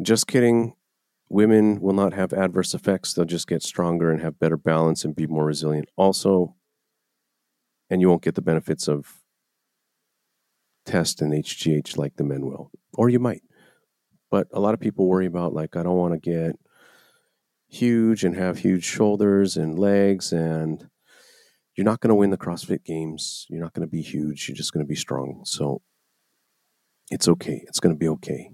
Just 0.02 0.28
kidding. 0.28 0.74
Women 1.32 1.80
will 1.80 1.94
not 1.94 2.12
have 2.12 2.34
adverse 2.34 2.74
effects. 2.74 3.14
They'll 3.14 3.24
just 3.24 3.48
get 3.48 3.64
stronger 3.64 4.12
and 4.12 4.22
have 4.22 4.38
better 4.38 4.58
balance 4.58 5.06
and 5.06 5.16
be 5.16 5.28
more 5.28 5.46
resilient. 5.46 5.88
Also, 5.96 6.56
and 7.90 8.02
you 8.02 8.10
won't 8.10 8.22
get 8.22 8.36
the 8.36 8.42
benefits 8.42 8.90
of 8.90 9.22
test 10.86 11.22
and 11.22 11.32
HGH 11.32 11.96
like 11.96 12.18
the 12.18 12.26
men 12.26 12.46
will. 12.46 12.70
Or 12.96 13.08
you 13.08 13.18
might. 13.20 13.44
But 14.30 14.48
a 14.52 14.60
lot 14.60 14.74
of 14.74 14.82
people 14.82 15.08
worry 15.08 15.26
about, 15.26 15.54
like, 15.54 15.78
I 15.78 15.84
don't 15.84 15.96
want 15.96 16.14
to 16.14 16.20
get 16.20 16.60
huge 17.70 18.26
and 18.26 18.36
have 18.36 18.58
huge 18.58 18.84
shoulders 18.84 19.56
and 19.56 19.80
legs 19.80 20.34
and 20.34 20.90
you're 21.78 21.86
not 21.86 22.02
going 22.02 22.10
to 22.10 22.16
win 22.16 22.32
the 22.32 22.38
CrossFit 22.38 22.84
games. 22.84 23.46
You're 23.50 23.64
not 23.64 23.72
going 23.72 23.88
to 23.88 23.92
be 23.92 24.02
huge. 24.02 24.50
You're 24.50 24.58
just 24.58 24.74
going 24.74 24.86
to 24.86 24.90
be 24.90 24.96
strong. 24.96 25.44
So 25.46 25.82
it's 27.10 27.30
okay. 27.30 27.64
It's 27.70 27.80
going 27.80 27.96
to 27.96 28.00
be 28.00 28.10
okay. 28.10 28.52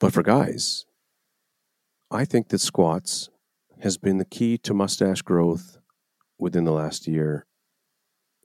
But 0.00 0.12
for 0.12 0.22
guys, 0.22 0.84
I 2.10 2.24
think 2.24 2.48
that 2.48 2.60
squats 2.60 3.30
has 3.80 3.98
been 3.98 4.18
the 4.18 4.24
key 4.24 4.56
to 4.58 4.74
mustache 4.74 5.22
growth 5.22 5.78
within 6.38 6.64
the 6.64 6.72
last 6.72 7.06
year 7.06 7.46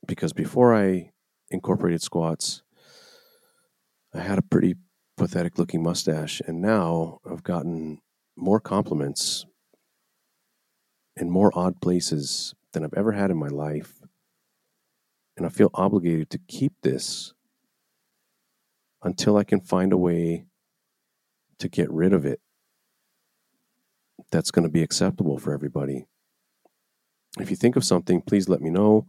because 0.08 0.34
before 0.34 0.74
I 0.74 1.12
incorporated 1.50 2.02
squats, 2.02 2.64
I 4.14 4.20
had 4.20 4.38
a 4.38 4.44
pretty 4.44 4.76
pathetic 5.16 5.58
looking 5.58 5.84
mustache. 5.84 6.42
And 6.46 6.62
now 6.62 7.20
I've 7.30 7.44
gotten 7.44 8.00
more 8.36 8.60
compliments 8.60 9.46
in 11.16 11.30
more 11.30 11.52
odd 11.54 11.82
places 11.82 12.56
than 12.74 12.84
I've 12.84 12.94
ever 12.96 13.12
had 13.12 13.30
in 13.30 13.38
my 13.38 13.48
life. 13.48 14.02
And 15.38 15.46
I 15.46 15.50
feel 15.50 15.70
obligated 15.74 16.30
to 16.32 16.40
keep 16.48 16.74
this 16.82 17.34
until 19.04 19.38
I 19.38 19.44
can 19.44 19.62
find 19.62 19.94
a 19.94 19.98
way 19.98 20.46
to 21.60 21.70
get 21.70 21.92
rid 21.92 22.14
of 22.14 22.26
it 22.26 22.40
that's 24.32 24.52
going 24.52 24.64
to 24.64 24.72
be 24.72 24.82
acceptable 24.82 25.38
for 25.38 25.54
everybody. 25.54 26.06
If 27.40 27.50
you 27.50 27.56
think 27.56 27.76
of 27.76 27.84
something, 27.84 28.22
please 28.22 28.48
let 28.50 28.62
me 28.62 28.70
know. 28.70 29.08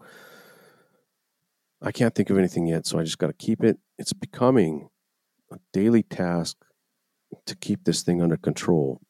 I 1.82 1.92
can't 1.92 2.14
think 2.14 2.30
of 2.30 2.38
anything 2.38 2.66
yet, 2.66 2.86
so 2.86 2.98
I 2.98 3.04
just 3.04 3.18
got 3.18 3.26
to 3.26 3.32
keep 3.34 3.62
it. 3.62 3.78
It's 3.98 4.12
becoming 4.12 4.88
a 5.52 5.58
daily 5.72 6.02
task 6.02 6.56
to 7.46 7.56
keep 7.56 7.84
this 7.84 8.02
thing 8.02 8.22
under 8.22 8.36
control. 8.36 9.00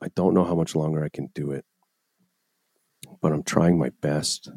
I 0.00 0.08
don't 0.14 0.34
know 0.34 0.44
how 0.44 0.54
much 0.54 0.74
longer 0.74 1.04
I 1.04 1.08
can 1.08 1.30
do 1.34 1.50
it, 1.50 1.64
but 3.20 3.32
I'm 3.32 3.42
trying 3.42 3.78
my 3.78 3.90
best. 4.00 4.50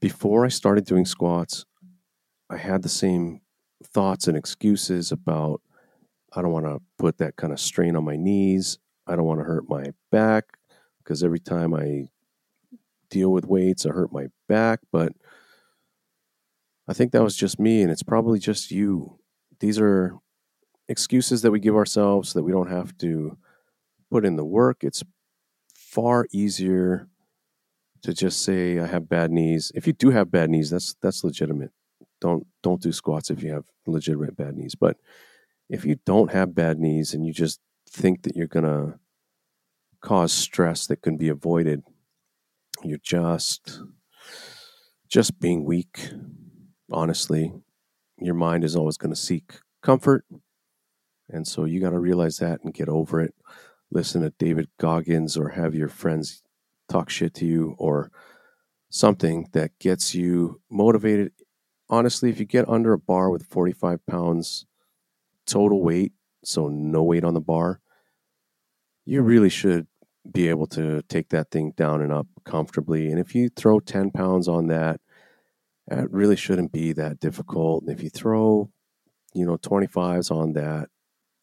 Before 0.00 0.44
I 0.44 0.48
started 0.48 0.84
doing 0.84 1.04
squats, 1.04 1.64
I 2.48 2.56
had 2.56 2.82
the 2.82 2.88
same 2.88 3.40
thoughts 3.82 4.28
and 4.28 4.36
excuses 4.36 5.12
about 5.12 5.60
I 6.34 6.42
don't 6.42 6.52
want 6.52 6.66
to 6.66 6.80
put 6.98 7.18
that 7.18 7.36
kind 7.36 7.52
of 7.52 7.60
strain 7.60 7.96
on 7.96 8.04
my 8.04 8.16
knees. 8.16 8.78
I 9.06 9.16
don't 9.16 9.26
want 9.26 9.40
to 9.40 9.44
hurt 9.44 9.68
my 9.68 9.92
back 10.10 10.44
because 10.98 11.22
every 11.22 11.38
time 11.38 11.74
I 11.74 12.08
deal 13.10 13.30
with 13.32 13.46
weights, 13.46 13.86
I 13.86 13.90
hurt 13.90 14.12
my 14.12 14.26
back. 14.48 14.80
But 14.92 15.12
I 16.86 16.92
think 16.92 17.12
that 17.12 17.22
was 17.22 17.36
just 17.36 17.58
me, 17.58 17.82
and 17.82 17.90
it's 17.90 18.02
probably 18.02 18.38
just 18.38 18.70
you. 18.70 19.18
These 19.60 19.78
are 19.78 20.16
excuses 20.88 21.42
that 21.42 21.50
we 21.50 21.60
give 21.60 21.76
ourselves 21.76 22.32
that 22.32 22.42
we 22.42 22.52
don't 22.52 22.70
have 22.70 22.96
to 22.98 23.36
put 24.10 24.24
in 24.24 24.36
the 24.36 24.44
work. 24.44 24.78
It's 24.82 25.02
far 25.74 26.26
easier 26.32 27.08
to 28.02 28.14
just 28.14 28.42
say 28.42 28.78
I 28.78 28.86
have 28.86 29.08
bad 29.08 29.30
knees. 29.30 29.72
If 29.74 29.86
you 29.86 29.92
do 29.92 30.10
have 30.10 30.30
bad 30.30 30.50
knees, 30.50 30.70
that's 30.70 30.94
that's 31.00 31.24
legitimate. 31.24 31.72
Don't 32.20 32.46
don't 32.62 32.80
do 32.80 32.92
squats 32.92 33.30
if 33.30 33.42
you 33.42 33.52
have 33.52 33.64
legitimate 33.86 34.36
bad 34.36 34.56
knees. 34.56 34.74
But 34.74 34.96
if 35.68 35.84
you 35.84 35.98
don't 36.04 36.32
have 36.32 36.54
bad 36.54 36.78
knees 36.78 37.14
and 37.14 37.26
you 37.26 37.32
just 37.32 37.60
think 37.88 38.22
that 38.22 38.36
you're 38.36 38.46
gonna 38.46 38.98
cause 40.00 40.32
stress 40.32 40.86
that 40.86 41.02
can 41.02 41.16
be 41.16 41.28
avoided, 41.28 41.82
you're 42.82 42.98
just 43.02 43.80
just 45.08 45.40
being 45.40 45.64
weak. 45.64 46.10
Honestly, 46.92 47.52
your 48.18 48.34
mind 48.34 48.64
is 48.64 48.76
always 48.76 48.96
going 48.96 49.12
to 49.12 49.20
seek 49.20 49.54
comfort, 49.82 50.24
and 51.28 51.46
so 51.46 51.64
you 51.64 51.80
got 51.80 51.90
to 51.90 51.98
realize 51.98 52.38
that 52.38 52.62
and 52.62 52.74
get 52.74 52.88
over 52.88 53.20
it. 53.20 53.34
Listen 53.90 54.22
to 54.22 54.30
David 54.38 54.68
Goggins 54.78 55.36
or 55.36 55.50
have 55.50 55.74
your 55.74 55.88
friends 55.88 56.42
talk 56.90 57.10
shit 57.10 57.34
to 57.34 57.46
you 57.46 57.74
or 57.78 58.10
something 58.90 59.48
that 59.52 59.78
gets 59.78 60.14
you 60.14 60.60
motivated. 60.70 61.32
Honestly, 61.90 62.30
if 62.30 62.38
you 62.38 62.46
get 62.46 62.68
under 62.68 62.92
a 62.92 62.98
bar 62.98 63.30
with 63.30 63.46
45 63.46 64.04
pounds 64.06 64.66
total 65.48 65.82
weight, 65.82 66.12
so 66.44 66.68
no 66.68 67.02
weight 67.02 67.24
on 67.24 67.34
the 67.34 67.40
bar, 67.40 67.80
you 69.04 69.22
really 69.22 69.48
should 69.48 69.86
be 70.30 70.48
able 70.48 70.66
to 70.66 71.02
take 71.08 71.30
that 71.30 71.50
thing 71.50 71.72
down 71.76 72.02
and 72.02 72.12
up 72.12 72.26
comfortably. 72.44 73.10
And 73.10 73.18
if 73.18 73.34
you 73.34 73.48
throw 73.48 73.80
10 73.80 74.10
pounds 74.10 74.46
on 74.46 74.66
that, 74.68 75.00
it 75.90 76.10
really 76.10 76.36
shouldn't 76.36 76.70
be 76.70 76.92
that 76.92 77.18
difficult. 77.18 77.82
And 77.82 77.90
if 77.90 78.02
you 78.02 78.10
throw, 78.10 78.70
you 79.34 79.46
know, 79.46 79.56
25s 79.56 80.30
on 80.30 80.52
that, 80.52 80.90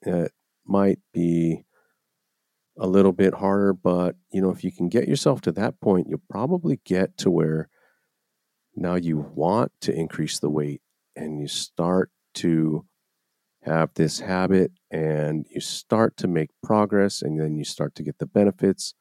it 0.03 0.31
might 0.65 0.99
be 1.13 1.65
a 2.77 2.87
little 2.87 3.11
bit 3.11 3.33
harder. 3.33 3.73
But, 3.73 4.15
you 4.31 4.41
know, 4.41 4.51
if 4.51 4.63
you 4.63 4.71
can 4.71 4.87
get 4.87 5.07
yourself 5.07 5.41
to 5.41 5.51
that 5.53 5.81
point, 5.81 6.07
you'll 6.07 6.21
probably 6.29 6.79
get 6.85 7.17
to 7.17 7.31
where 7.31 7.69
now 8.75 8.95
you 8.95 9.17
want 9.17 9.71
to 9.81 9.93
increase 9.93 10.37
the 10.37 10.49
weight 10.49 10.81
and 11.15 11.39
you 11.39 11.47
start 11.47 12.11
to 12.35 12.85
have 13.65 13.93
this 13.95 14.19
habit 14.19 14.71
and 14.91 15.45
you 15.49 15.59
start 15.59 16.15
to 16.17 16.27
make 16.27 16.49
progress 16.63 17.21
and 17.21 17.39
then 17.39 17.55
you 17.55 17.63
start 17.63 17.95
to 17.95 18.03
get 18.03 18.19
the 18.19 18.25
benefits. 18.25 18.93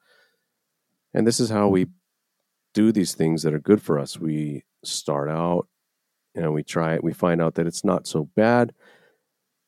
And 1.13 1.25
this 1.25 1.39
is 1.39 1.49
how 1.49 1.67
we 1.67 1.87
do 2.73 2.91
these 2.91 3.13
things 3.13 3.43
that 3.43 3.53
are 3.53 3.59
good 3.59 3.81
for 3.81 3.99
us. 3.99 4.19
We 4.19 4.63
start 4.83 5.29
out 5.29 5.67
and 6.33 6.53
we 6.53 6.63
try 6.63 6.95
it, 6.95 7.03
we 7.03 7.13
find 7.13 7.41
out 7.41 7.55
that 7.55 7.67
it's 7.67 7.85
not 7.85 8.07
so 8.07 8.29
bad. 8.35 8.73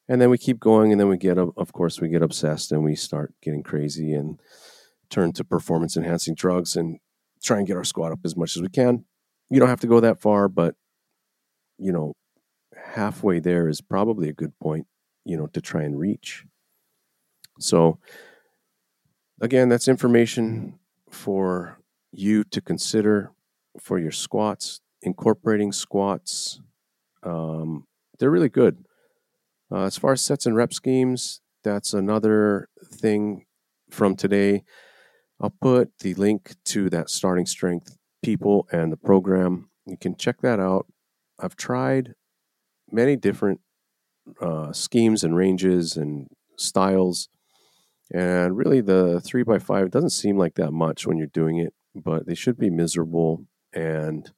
And 0.10 0.22
then 0.22 0.30
we 0.30 0.38
keep 0.38 0.60
going, 0.60 0.92
and 0.92 1.02
then 1.02 1.10
we 1.10 1.18
get, 1.18 1.38
of 1.38 1.74
course, 1.74 2.00
we 2.00 2.08
get 2.08 2.22
obsessed 2.22 2.72
and 2.72 2.82
we 2.82 2.96
start 2.96 3.34
getting 3.42 3.62
crazy 3.62 4.14
and 4.14 4.40
turn 5.10 5.34
to 5.34 5.44
performance 5.44 5.98
enhancing 5.98 6.34
drugs 6.34 6.78
and 6.78 7.00
try 7.44 7.58
and 7.58 7.68
get 7.68 7.76
our 7.76 7.84
squat 7.84 8.14
up 8.14 8.20
as 8.24 8.36
much 8.36 8.56
as 8.56 8.62
we 8.62 8.70
can. 8.70 9.04
You 9.50 9.60
don't 9.60 9.70
have 9.70 9.82
to 9.82 9.88
go 9.88 10.00
that 10.00 10.22
far, 10.22 10.48
but 10.48 10.76
you 11.78 11.92
know, 11.92 12.14
halfway 12.98 13.40
there 13.40 13.70
is 13.70 13.80
probably 13.80 14.28
a 14.28 14.34
good 14.34 14.58
point, 14.60 14.88
you 15.24 15.38
know, 15.38 15.48
to 15.48 15.62
try 15.62 15.84
and 15.84 16.00
reach. 16.00 16.46
So, 17.60 18.00
again, 19.40 19.70
that's 19.70 19.88
information 19.88 20.80
for 21.10 21.80
you 22.12 22.44
to 22.46 22.60
consider 22.60 23.32
for 23.80 24.00
your 24.00 24.12
squats, 24.12 24.82
incorporating 25.02 25.72
squats. 25.72 26.60
Um, 27.24 27.86
they're 28.18 28.32
really 28.32 28.50
good. 28.50 28.84
Uh, 29.72 29.84
as 29.84 29.98
far 29.98 30.14
as 30.14 30.22
sets 30.22 30.48
and 30.48 30.56
rep 30.56 30.74
schemes, 30.74 31.42
that's 31.64 31.94
another 31.94 32.68
thing 32.84 33.46
from 33.92 34.16
today. 34.16 34.64
I'll 35.40 35.54
put 35.62 35.92
the 36.00 36.16
link 36.16 36.56
to 36.66 36.90
that 36.90 37.12
starting 37.12 37.46
strength 37.46 37.96
people 38.24 38.68
and 38.72 38.92
the 38.92 38.98
program. 38.98 39.70
You 39.86 39.98
can 39.98 40.16
check 40.16 40.42
that 40.42 40.60
out. 40.60 40.88
I've 41.40 41.56
tried 41.56 42.16
many 42.92 43.16
different 43.16 43.62
uh, 44.42 44.72
schemes 44.72 45.24
and 45.24 45.36
ranges 45.36 45.98
and 45.98 46.28
styles. 46.58 47.30
And 48.14 48.56
really, 48.56 48.82
the 48.82 49.20
three 49.22 49.44
by 49.44 49.60
five 49.60 49.92
doesn't 49.92 50.12
seem 50.12 50.38
like 50.38 50.56
that 50.56 50.72
much 50.72 51.06
when 51.06 51.18
you're 51.18 51.28
doing 51.28 51.58
it, 51.58 51.74
but 51.94 52.26
they 52.26 52.36
should 52.36 52.58
be 52.58 52.70
miserable. 52.70 53.46
And 53.74 54.32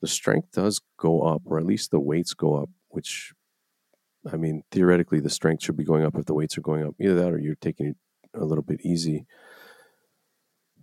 the 0.00 0.08
strength 0.08 0.52
does 0.52 0.80
go 0.98 1.22
up, 1.22 1.42
or 1.44 1.58
at 1.58 1.66
least 1.66 1.90
the 1.90 2.00
weights 2.00 2.34
go 2.34 2.54
up, 2.54 2.68
which, 2.88 3.32
I 4.30 4.36
mean, 4.36 4.62
theoretically, 4.70 5.20
the 5.20 5.30
strength 5.30 5.62
should 5.62 5.76
be 5.76 5.84
going 5.84 6.04
up 6.04 6.16
if 6.16 6.26
the 6.26 6.34
weights 6.34 6.58
are 6.58 6.62
going 6.62 6.84
up. 6.84 6.94
Either 7.00 7.14
that 7.14 7.32
or 7.32 7.38
you're 7.38 7.54
taking 7.54 7.86
it 7.86 7.96
a 8.34 8.44
little 8.44 8.64
bit 8.64 8.80
easy. 8.84 9.26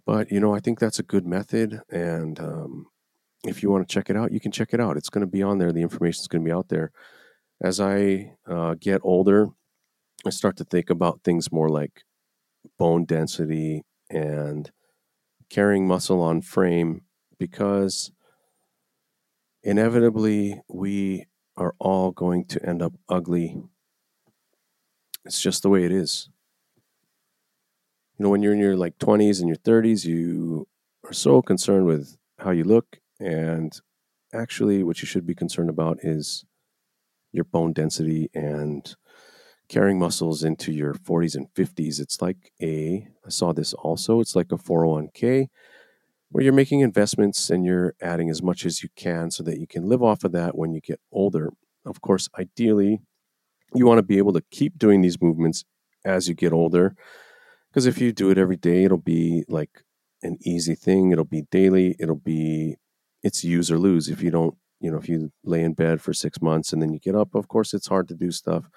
But 0.05 0.31
you 0.31 0.39
know, 0.39 0.55
I 0.55 0.59
think 0.59 0.79
that's 0.79 0.97
a 0.97 1.03
good 1.03 1.27
method, 1.27 1.81
and 1.91 2.39
um, 2.39 2.87
if 3.45 3.63
you 3.63 3.69
want 3.69 3.87
to 3.87 3.93
check 3.93 4.09
it 4.09 4.17
out, 4.17 4.31
you 4.31 4.39
can 4.39 4.51
check 4.51 4.73
it 4.73 4.79
out. 4.79 4.97
It's 4.97 5.09
going 5.09 5.25
to 5.25 5.31
be 5.31 5.43
on 5.43 5.57
there. 5.57 5.71
The 5.71 5.81
information 5.81 6.21
is 6.21 6.27
going 6.27 6.43
to 6.43 6.47
be 6.47 6.53
out 6.53 6.69
there. 6.69 6.91
As 7.61 7.79
I 7.79 8.33
uh, 8.47 8.75
get 8.79 9.01
older, 9.03 9.47
I 10.25 10.29
start 10.29 10.57
to 10.57 10.63
think 10.63 10.89
about 10.89 11.21
things 11.23 11.51
more 11.51 11.69
like 11.69 12.03
bone 12.77 13.05
density 13.05 13.83
and 14.09 14.69
carrying 15.49 15.87
muscle 15.87 16.21
on 16.21 16.41
frame 16.41 17.03
because 17.37 18.11
inevitably 19.63 20.61
we 20.67 21.25
are 21.57 21.75
all 21.79 22.11
going 22.11 22.45
to 22.45 22.65
end 22.65 22.81
up 22.81 22.93
ugly. 23.07 23.61
It's 25.25 25.41
just 25.41 25.63
the 25.63 25.69
way 25.69 25.83
it 25.83 25.91
is. 25.91 26.29
You 28.17 28.23
know, 28.23 28.29
when 28.29 28.41
you're 28.41 28.53
in 28.53 28.59
your 28.59 28.75
like 28.75 28.97
20s 28.97 29.39
and 29.39 29.47
your 29.47 29.57
30s, 29.57 30.05
you 30.05 30.67
are 31.05 31.13
so 31.13 31.41
concerned 31.41 31.85
with 31.85 32.17
how 32.39 32.51
you 32.51 32.63
look. 32.63 32.99
And 33.19 33.73
actually, 34.33 34.83
what 34.83 35.01
you 35.01 35.05
should 35.05 35.25
be 35.25 35.35
concerned 35.35 35.69
about 35.69 35.99
is 36.03 36.45
your 37.31 37.45
bone 37.45 37.73
density 37.73 38.29
and 38.33 38.95
carrying 39.67 39.99
muscles 39.99 40.43
into 40.43 40.71
your 40.71 40.93
40s 40.93 41.35
and 41.35 41.47
50s. 41.53 41.99
It's 41.99 42.21
like 42.21 42.51
a, 42.61 43.07
I 43.25 43.29
saw 43.29 43.53
this 43.53 43.73
also, 43.73 44.19
it's 44.19 44.35
like 44.35 44.51
a 44.51 44.57
401k 44.57 45.47
where 46.31 46.43
you're 46.43 46.53
making 46.53 46.81
investments 46.81 47.49
and 47.49 47.65
you're 47.65 47.95
adding 48.01 48.29
as 48.29 48.41
much 48.41 48.65
as 48.65 48.83
you 48.83 48.89
can 48.95 49.31
so 49.31 49.43
that 49.43 49.59
you 49.59 49.67
can 49.67 49.87
live 49.87 50.03
off 50.03 50.23
of 50.23 50.31
that 50.31 50.57
when 50.57 50.73
you 50.73 50.81
get 50.81 50.99
older. 51.11 51.51
Of 51.85 52.01
course, 52.01 52.29
ideally, 52.37 53.01
you 53.73 53.85
want 53.85 53.99
to 53.99 54.03
be 54.03 54.17
able 54.17 54.33
to 54.33 54.43
keep 54.51 54.77
doing 54.77 55.01
these 55.01 55.21
movements 55.21 55.65
as 56.05 56.27
you 56.27 56.35
get 56.35 56.53
older 56.53 56.95
because 57.69 57.85
if 57.85 57.99
you 57.99 58.11
do 58.11 58.29
it 58.31 58.37
every 58.37 58.55
day, 58.55 58.83
it'll 58.83 58.97
be 58.97 59.43
like 59.47 59.83
an 60.23 60.37
easy 60.41 60.75
thing. 60.75 61.11
It'll 61.11 61.23
be 61.23 61.43
daily. 61.51 61.95
It'll 61.99 62.15
be, 62.15 62.77
it's 63.23 63.43
use 63.43 63.71
or 63.71 63.77
lose. 63.77 64.09
If 64.09 64.21
you 64.21 64.31
don't, 64.31 64.55
you 64.79 64.91
know, 64.91 64.97
if 64.97 65.09
you 65.09 65.31
lay 65.43 65.63
in 65.63 65.73
bed 65.73 66.01
for 66.01 66.13
six 66.13 66.41
months 66.41 66.73
and 66.73 66.81
then 66.81 66.93
you 66.93 66.99
get 66.99 67.15
up, 67.15 67.35
of 67.35 67.47
course, 67.47 67.73
it's 67.73 67.87
hard 67.87 68.07
to 68.09 68.15
do 68.15 68.31
stuff. 68.31 68.69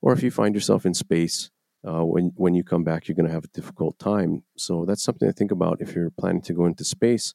Or 0.00 0.12
if 0.12 0.22
you 0.22 0.30
find 0.30 0.54
yourself 0.54 0.84
in 0.84 0.94
space 0.94 1.50
uh, 1.86 2.04
when 2.04 2.32
when 2.36 2.54
you 2.54 2.62
come 2.62 2.84
back, 2.84 3.08
you're 3.08 3.16
going 3.16 3.26
to 3.26 3.32
have 3.32 3.44
a 3.44 3.48
difficult 3.48 3.98
time. 3.98 4.44
So 4.56 4.84
that's 4.84 5.02
something 5.02 5.28
to 5.28 5.32
think 5.32 5.50
about 5.50 5.80
if 5.80 5.94
you're 5.94 6.10
planning 6.10 6.42
to 6.42 6.52
go 6.52 6.66
into 6.66 6.84
space. 6.84 7.34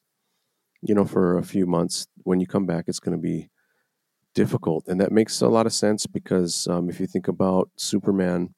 You 0.80 0.94
know, 0.94 1.04
for 1.04 1.36
a 1.36 1.42
few 1.42 1.66
months, 1.66 2.06
when 2.22 2.40
you 2.40 2.46
come 2.46 2.64
back, 2.64 2.84
it's 2.86 3.00
going 3.00 3.16
to 3.16 3.20
be 3.20 3.50
difficult, 4.34 4.86
and 4.86 5.00
that 5.00 5.12
makes 5.12 5.40
a 5.40 5.48
lot 5.48 5.66
of 5.66 5.72
sense 5.72 6.06
because 6.06 6.66
um, 6.68 6.88
if 6.88 7.00
you 7.00 7.06
think 7.06 7.28
about 7.28 7.70
Superman, 7.76 8.54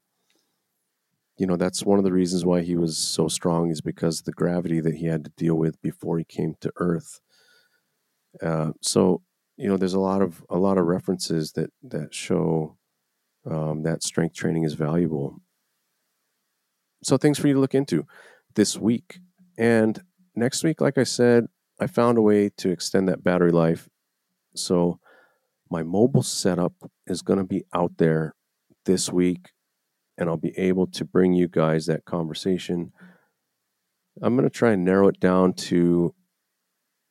you 1.38 1.46
know 1.46 1.56
that's 1.56 1.84
one 1.84 1.98
of 1.98 2.04
the 2.04 2.12
reasons 2.12 2.44
why 2.44 2.60
he 2.60 2.76
was 2.76 2.98
so 2.98 3.26
strong 3.26 3.70
is 3.70 3.80
because 3.80 4.22
the 4.22 4.32
gravity 4.32 4.80
that 4.80 4.96
he 4.96 5.06
had 5.06 5.24
to 5.24 5.32
deal 5.36 5.54
with 5.54 5.80
before 5.80 6.18
he 6.18 6.24
came 6.24 6.54
to 6.60 6.72
Earth. 6.76 7.20
Uh, 8.42 8.72
so 8.80 9.22
you 9.56 9.68
know, 9.68 9.76
there's 9.76 9.94
a 9.94 10.00
lot 10.00 10.22
of 10.22 10.42
a 10.48 10.56
lot 10.56 10.78
of 10.78 10.86
references 10.86 11.52
that 11.52 11.70
that 11.82 12.14
show 12.14 12.76
um, 13.50 13.82
that 13.82 14.02
strength 14.02 14.34
training 14.34 14.64
is 14.64 14.74
valuable 14.74 15.40
so 17.02 17.16
things 17.16 17.38
for 17.38 17.48
you 17.48 17.54
to 17.54 17.60
look 17.60 17.74
into 17.74 18.06
this 18.54 18.76
week. 18.76 19.20
And 19.58 20.02
next 20.34 20.62
week, 20.62 20.80
like 20.80 20.98
I 20.98 21.04
said, 21.04 21.46
I 21.80 21.86
found 21.86 22.18
a 22.18 22.22
way 22.22 22.50
to 22.58 22.70
extend 22.70 23.08
that 23.08 23.24
battery 23.24 23.52
life. 23.52 23.88
So 24.54 24.98
my 25.70 25.82
mobile 25.82 26.22
setup 26.22 26.74
is 27.06 27.22
going 27.22 27.38
to 27.38 27.44
be 27.44 27.64
out 27.72 27.92
there 27.98 28.34
this 28.84 29.10
week, 29.10 29.50
and 30.18 30.28
I'll 30.28 30.36
be 30.36 30.58
able 30.58 30.86
to 30.88 31.04
bring 31.04 31.32
you 31.32 31.48
guys 31.48 31.86
that 31.86 32.04
conversation. 32.04 32.92
I'm 34.20 34.36
going 34.36 34.48
to 34.48 34.54
try 34.54 34.72
and 34.72 34.84
narrow 34.84 35.08
it 35.08 35.20
down 35.20 35.54
to 35.54 36.14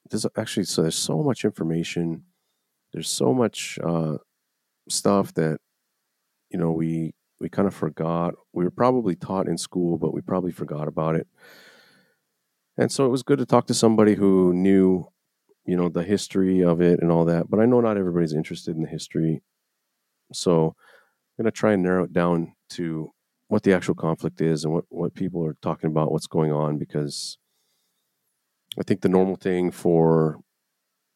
there's 0.09 0.25
actually 0.37 0.65
so 0.65 0.81
there's 0.81 0.95
so 0.95 1.23
much 1.23 1.45
information. 1.45 2.23
There's 2.93 3.09
so 3.09 3.33
much 3.33 3.77
uh, 3.83 4.17
stuff 4.89 5.33
that 5.35 5.59
you 6.49 6.59
know 6.59 6.71
we 6.71 7.13
we 7.39 7.49
kind 7.49 7.67
of 7.67 7.73
forgot. 7.73 8.33
We 8.53 8.63
were 8.63 8.71
probably 8.71 9.15
taught 9.15 9.47
in 9.47 9.57
school, 9.57 9.97
but 9.97 10.13
we 10.13 10.21
probably 10.21 10.51
forgot 10.51 10.87
about 10.87 11.15
it. 11.15 11.27
And 12.77 12.91
so 12.91 13.05
it 13.05 13.09
was 13.09 13.23
good 13.23 13.39
to 13.39 13.45
talk 13.45 13.67
to 13.67 13.73
somebody 13.73 14.15
who 14.15 14.53
knew, 14.53 15.07
you 15.65 15.75
know, 15.75 15.89
the 15.89 16.03
history 16.03 16.63
of 16.63 16.81
it 16.81 17.01
and 17.01 17.11
all 17.11 17.25
that. 17.25 17.49
But 17.49 17.59
I 17.59 17.65
know 17.65 17.81
not 17.81 17.97
everybody's 17.97 18.33
interested 18.33 18.75
in 18.75 18.83
the 18.83 18.89
history. 18.89 19.41
So 20.31 20.75
I'm 21.37 21.43
going 21.43 21.51
to 21.51 21.57
try 21.57 21.73
and 21.73 21.83
narrow 21.83 22.05
it 22.05 22.13
down 22.13 22.53
to 22.71 23.11
what 23.47 23.63
the 23.63 23.73
actual 23.73 23.95
conflict 23.95 24.41
is 24.41 24.63
and 24.63 24.73
what, 24.73 24.85
what 24.89 25.13
people 25.13 25.45
are 25.45 25.57
talking 25.61 25.89
about, 25.89 26.11
what's 26.11 26.27
going 26.27 26.53
on, 26.53 26.77
because 26.77 27.37
I 28.77 28.83
think 28.83 29.01
the 29.01 29.09
normal 29.09 29.35
thing 29.35 29.71
for 29.71 30.39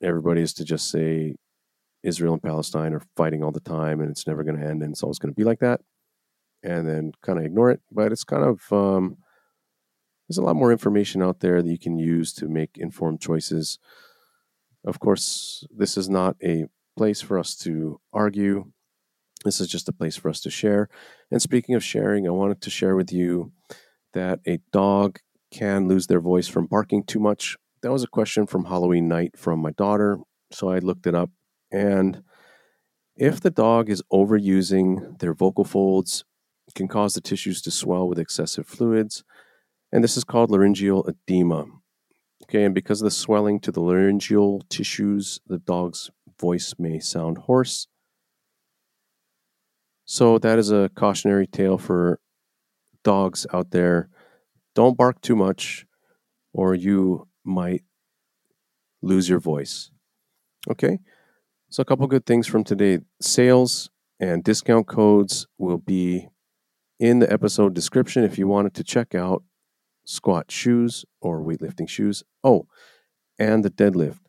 everybody 0.01 0.41
is 0.41 0.53
to 0.53 0.65
just 0.65 0.89
say 0.89 1.35
Israel 2.03 2.33
and 2.33 2.43
Palestine 2.43 2.93
are 2.93 3.01
fighting 3.15 3.43
all 3.43 3.51
the 3.51 3.59
time 3.59 4.01
and 4.01 4.09
it's 4.09 4.27
never 4.27 4.43
going 4.43 4.59
to 4.59 4.65
end 4.65 4.81
and 4.81 4.91
it's 4.91 5.03
always 5.03 5.19
going 5.19 5.33
to 5.33 5.35
be 5.35 5.45
like 5.45 5.59
that 5.59 5.81
and 6.63 6.87
then 6.87 7.11
kind 7.21 7.39
of 7.39 7.45
ignore 7.45 7.71
it. 7.71 7.81
But 7.91 8.11
it's 8.11 8.23
kind 8.23 8.43
of 8.43 8.61
um, 8.71 9.17
there's 10.27 10.37
a 10.37 10.43
lot 10.43 10.55
more 10.55 10.71
information 10.71 11.21
out 11.21 11.39
there 11.41 11.61
that 11.61 11.69
you 11.69 11.77
can 11.77 11.97
use 11.97 12.33
to 12.33 12.47
make 12.47 12.77
informed 12.77 13.21
choices. 13.21 13.79
Of 14.85 14.99
course, 14.99 15.65
this 15.75 15.97
is 15.97 16.09
not 16.09 16.35
a 16.43 16.65
place 16.97 17.21
for 17.21 17.37
us 17.37 17.55
to 17.57 17.99
argue. 18.11 18.71
This 19.45 19.59
is 19.59 19.67
just 19.67 19.89
a 19.89 19.93
place 19.93 20.15
for 20.15 20.29
us 20.29 20.41
to 20.41 20.49
share. 20.49 20.89
And 21.31 21.41
speaking 21.41 21.75
of 21.75 21.83
sharing, 21.83 22.27
I 22.27 22.31
wanted 22.31 22.61
to 22.61 22.69
share 22.69 22.95
with 22.95 23.11
you 23.11 23.51
that 24.13 24.39
a 24.47 24.59
dog 24.71 25.19
can 25.53 25.87
lose 25.87 26.07
their 26.07 26.19
voice 26.19 26.47
from 26.47 26.65
barking 26.65 27.03
too 27.03 27.19
much. 27.19 27.55
That 27.81 27.91
was 27.91 28.03
a 28.03 28.07
question 28.07 28.47
from 28.47 28.65
Halloween 28.65 29.07
night 29.07 29.37
from 29.37 29.59
my 29.59 29.71
daughter. 29.71 30.17
So 30.51 30.69
I 30.69 30.79
looked 30.79 31.07
it 31.07 31.15
up. 31.15 31.29
And 31.71 32.23
if 33.15 33.39
the 33.39 33.51
dog 33.51 33.89
is 33.89 34.03
overusing 34.11 35.19
their 35.19 35.33
vocal 35.33 35.63
folds 35.63 36.25
it 36.67 36.75
can 36.75 36.87
cause 36.87 37.13
the 37.13 37.21
tissues 37.21 37.61
to 37.63 37.71
swell 37.71 38.07
with 38.07 38.19
excessive 38.19 38.67
fluids, 38.67 39.23
and 39.91 40.03
this 40.03 40.17
is 40.17 40.23
called 40.23 40.49
laryngeal 40.49 41.03
edema. 41.07 41.65
Okay, 42.43 42.63
and 42.63 42.75
because 42.75 43.01
of 43.01 43.05
the 43.05 43.11
swelling 43.11 43.59
to 43.61 43.71
the 43.71 43.81
laryngeal 43.81 44.61
tissues, 44.69 45.39
the 45.47 45.59
dog's 45.59 46.09
voice 46.39 46.75
may 46.77 46.99
sound 46.99 47.37
hoarse. 47.39 47.87
So, 50.05 50.37
that 50.39 50.59
is 50.59 50.71
a 50.71 50.89
cautionary 50.95 51.47
tale 51.47 51.77
for 51.77 52.19
dogs 53.03 53.45
out 53.53 53.71
there. 53.71 54.09
Don't 54.75 54.97
bark 54.97 55.21
too 55.21 55.35
much, 55.35 55.85
or 56.53 56.73
you 56.73 57.27
might 57.43 57.83
lose 59.01 59.29
your 59.29 59.39
voice. 59.39 59.91
Okay, 60.69 60.99
so 61.69 61.81
a 61.81 61.85
couple 61.85 62.07
good 62.07 62.25
things 62.25 62.47
from 62.47 62.63
today 62.63 62.99
sales 63.21 63.89
and 64.19 64.43
discount 64.43 64.87
codes 64.87 65.47
will 65.57 65.77
be 65.77 66.29
in 66.99 67.19
the 67.19 67.31
episode 67.31 67.73
description 67.73 68.23
if 68.23 68.37
you 68.37 68.47
wanted 68.47 68.73
to 68.75 68.83
check 68.83 69.13
out 69.13 69.43
squat 70.05 70.49
shoes 70.49 71.05
or 71.21 71.41
weightlifting 71.41 71.87
shoes. 71.87 72.23
Oh, 72.43 72.67
and 73.37 73.63
the 73.63 73.69
deadlift. 73.69 74.19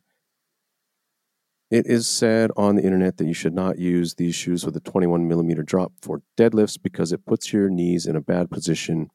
It 1.71 1.87
is 1.87 2.07
said 2.07 2.51
on 2.55 2.75
the 2.75 2.83
internet 2.83 3.17
that 3.17 3.25
you 3.25 3.33
should 3.33 3.53
not 3.53 3.79
use 3.79 4.15
these 4.15 4.35
shoes 4.35 4.65
with 4.65 4.75
a 4.75 4.79
21 4.79 5.27
millimeter 5.27 5.63
drop 5.63 5.93
for 6.01 6.21
deadlifts 6.37 6.77
because 6.81 7.11
it 7.11 7.25
puts 7.25 7.51
your 7.51 7.69
knees 7.69 8.05
in 8.05 8.15
a 8.15 8.21
bad 8.21 8.51
position 8.51 9.09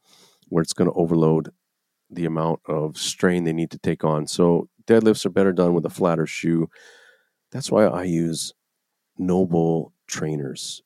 where 0.50 0.62
it's 0.62 0.74
going 0.74 0.90
to 0.90 0.96
overload 0.96 1.50
the 2.10 2.26
amount 2.26 2.60
of 2.66 2.98
strain 2.98 3.44
they 3.44 3.52
need 3.52 3.70
to 3.70 3.78
take 3.78 4.04
on. 4.04 4.26
So 4.26 4.68
deadlifts 4.86 5.24
are 5.24 5.30
better 5.30 5.52
done 5.52 5.74
with 5.74 5.86
a 5.86 5.90
flatter 5.90 6.26
shoe. 6.26 6.68
That's 7.52 7.70
why 7.70 7.86
I 7.86 8.04
use 8.04 8.52
NOBULL 9.18 9.92
trainers 10.06 10.82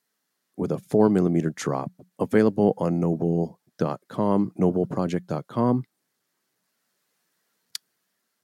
with 0.56 0.70
a 0.70 0.78
four 0.78 1.08
millimeter 1.10 1.50
drop, 1.50 1.90
available 2.18 2.74
on 2.78 3.00
nobull.com, 3.00 4.52
nobullproject.com. 4.58 5.82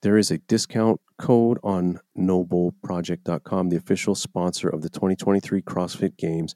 There 0.03 0.17
is 0.17 0.31
a 0.31 0.39
discount 0.39 1.01
code 1.19 1.59
on 1.63 2.01
nobullproject.com, 2.19 3.69
the 3.69 3.77
official 3.77 4.15
sponsor 4.15 4.69
of 4.69 4.81
the 4.81 4.89
2023 4.89 5.61
CrossFit 5.63 6.17
Games 6.17 6.55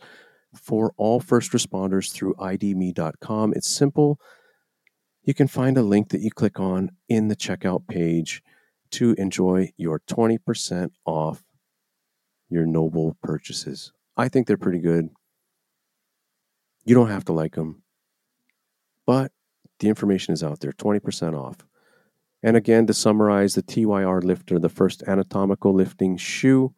for 0.54 0.94
all 0.96 1.20
first 1.20 1.52
responders 1.52 2.12
through 2.12 2.34
idme.com. 2.34 3.52
It's 3.54 3.68
simple. 3.68 4.18
You 5.24 5.32
can 5.32 5.48
find 5.48 5.78
a 5.78 5.82
link 5.82 6.10
that 6.10 6.20
you 6.20 6.30
click 6.30 6.60
on 6.60 6.90
in 7.08 7.28
the 7.28 7.36
checkout 7.36 7.86
page 7.88 8.42
to 8.90 9.14
enjoy 9.14 9.72
your 9.76 10.00
20% 10.00 10.90
off 11.06 11.42
your 12.50 12.66
NOBULL 12.66 13.16
purchases. 13.22 13.92
I 14.16 14.28
think 14.28 14.46
they're 14.46 14.58
pretty 14.58 14.80
good. 14.80 15.08
You 16.84 16.94
don't 16.94 17.08
have 17.08 17.24
to 17.24 17.32
like 17.32 17.54
them, 17.54 17.82
but 19.06 19.32
the 19.80 19.88
information 19.88 20.34
is 20.34 20.44
out 20.44 20.60
there 20.60 20.72
20% 20.72 21.34
off. 21.34 21.56
And 22.42 22.58
again, 22.58 22.86
to 22.86 22.94
summarize, 22.94 23.54
the 23.54 23.62
TYR 23.62 24.20
lifter, 24.20 24.58
the 24.58 24.68
first 24.68 25.02
anatomical 25.06 25.72
lifting 25.72 26.18
shoe. 26.18 26.74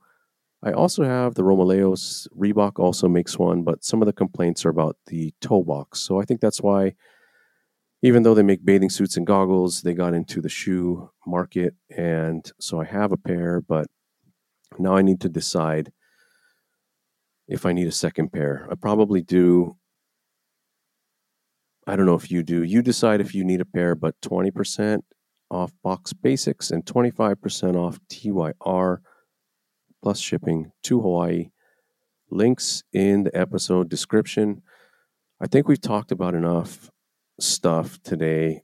I 0.63 0.71
also 0.71 1.03
have 1.03 1.35
the 1.35 1.43
Romaleos. 1.43 2.29
Reebok 2.39 2.79
also 2.79 3.09
makes 3.09 3.37
one, 3.37 3.63
but 3.63 3.85
some 3.85 4.01
of 4.01 4.07
the 4.07 4.13
complaints 4.13 4.65
are 4.65 4.71
about 4.71 4.97
the 5.07 5.35
toe 5.41 5.65
box. 5.65 6.01
So 6.01 6.21
I 6.21 6.25
think 6.25 6.41
that's 6.41 6.63
why 6.63 6.95
even 8.07 8.23
though 8.23 8.35
they 8.35 8.43
make 8.45 8.65
bathing 8.65 8.89
suits 8.89 9.17
and 9.17 9.27
goggles, 9.27 9.83
they 9.83 9.93
got 9.93 10.15
into 10.15 10.41
the 10.41 10.49
shoe 10.49 11.11
market. 11.27 11.75
And 11.91 12.49
so 12.61 12.81
I 12.81 12.85
have 12.85 13.11
a 13.11 13.17
pair, 13.17 13.61
but 13.61 13.89
now 14.79 14.95
I 14.95 15.03
need 15.03 15.21
to 15.23 15.29
decide 15.29 15.91
if 17.49 17.67
I 17.67 17.73
need 17.73 17.89
a 17.89 17.93
second 17.93 18.33
pair. 18.33 18.69
I 18.71 18.77
probably 18.77 19.23
do. 19.23 19.77
I 21.89 21.97
don't 21.97 22.07
know 22.07 22.15
if 22.15 22.31
you 22.31 22.45
do. 22.45 22.63
You 22.63 22.81
decide 22.81 23.21
if 23.21 23.35
you 23.35 23.43
need 23.43 23.61
a 23.61 23.65
pair, 23.65 23.97
but 23.97 24.15
20% 24.21 25.01
off 25.51 25.73
box 25.83 26.13
basics 26.13 26.71
and 26.71 26.85
25% 26.85 27.75
off 27.75 27.99
TYR 28.09 29.03
plus 30.01 30.21
shipping 30.21 30.71
to 30.85 31.01
Hawaii. 31.01 31.51
Links 32.31 32.85
in 32.93 33.25
the 33.25 33.37
episode 33.37 33.89
description. 33.89 34.63
I 35.41 35.49
think 35.49 35.67
we've 35.67 35.81
talked 35.81 36.13
about 36.13 36.37
enough 36.37 36.89
stuff 37.39 38.01
today. 38.03 38.63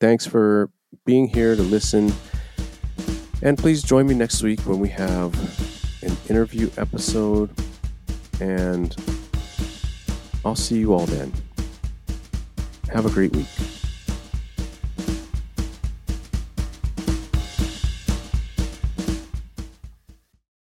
Thanks 0.00 0.26
for 0.26 0.70
being 1.04 1.28
here 1.28 1.56
to 1.56 1.62
listen. 1.62 2.12
And 3.42 3.58
please 3.58 3.82
join 3.82 4.06
me 4.06 4.14
next 4.14 4.42
week 4.42 4.60
when 4.60 4.78
we 4.78 4.88
have 4.90 5.34
an 6.02 6.16
interview 6.28 6.70
episode. 6.76 7.50
And 8.40 8.94
I'll 10.44 10.56
see 10.56 10.78
you 10.78 10.92
all 10.92 11.06
then. 11.06 11.32
Have 12.92 13.06
a 13.06 13.10
great 13.10 13.34
week. 13.34 13.48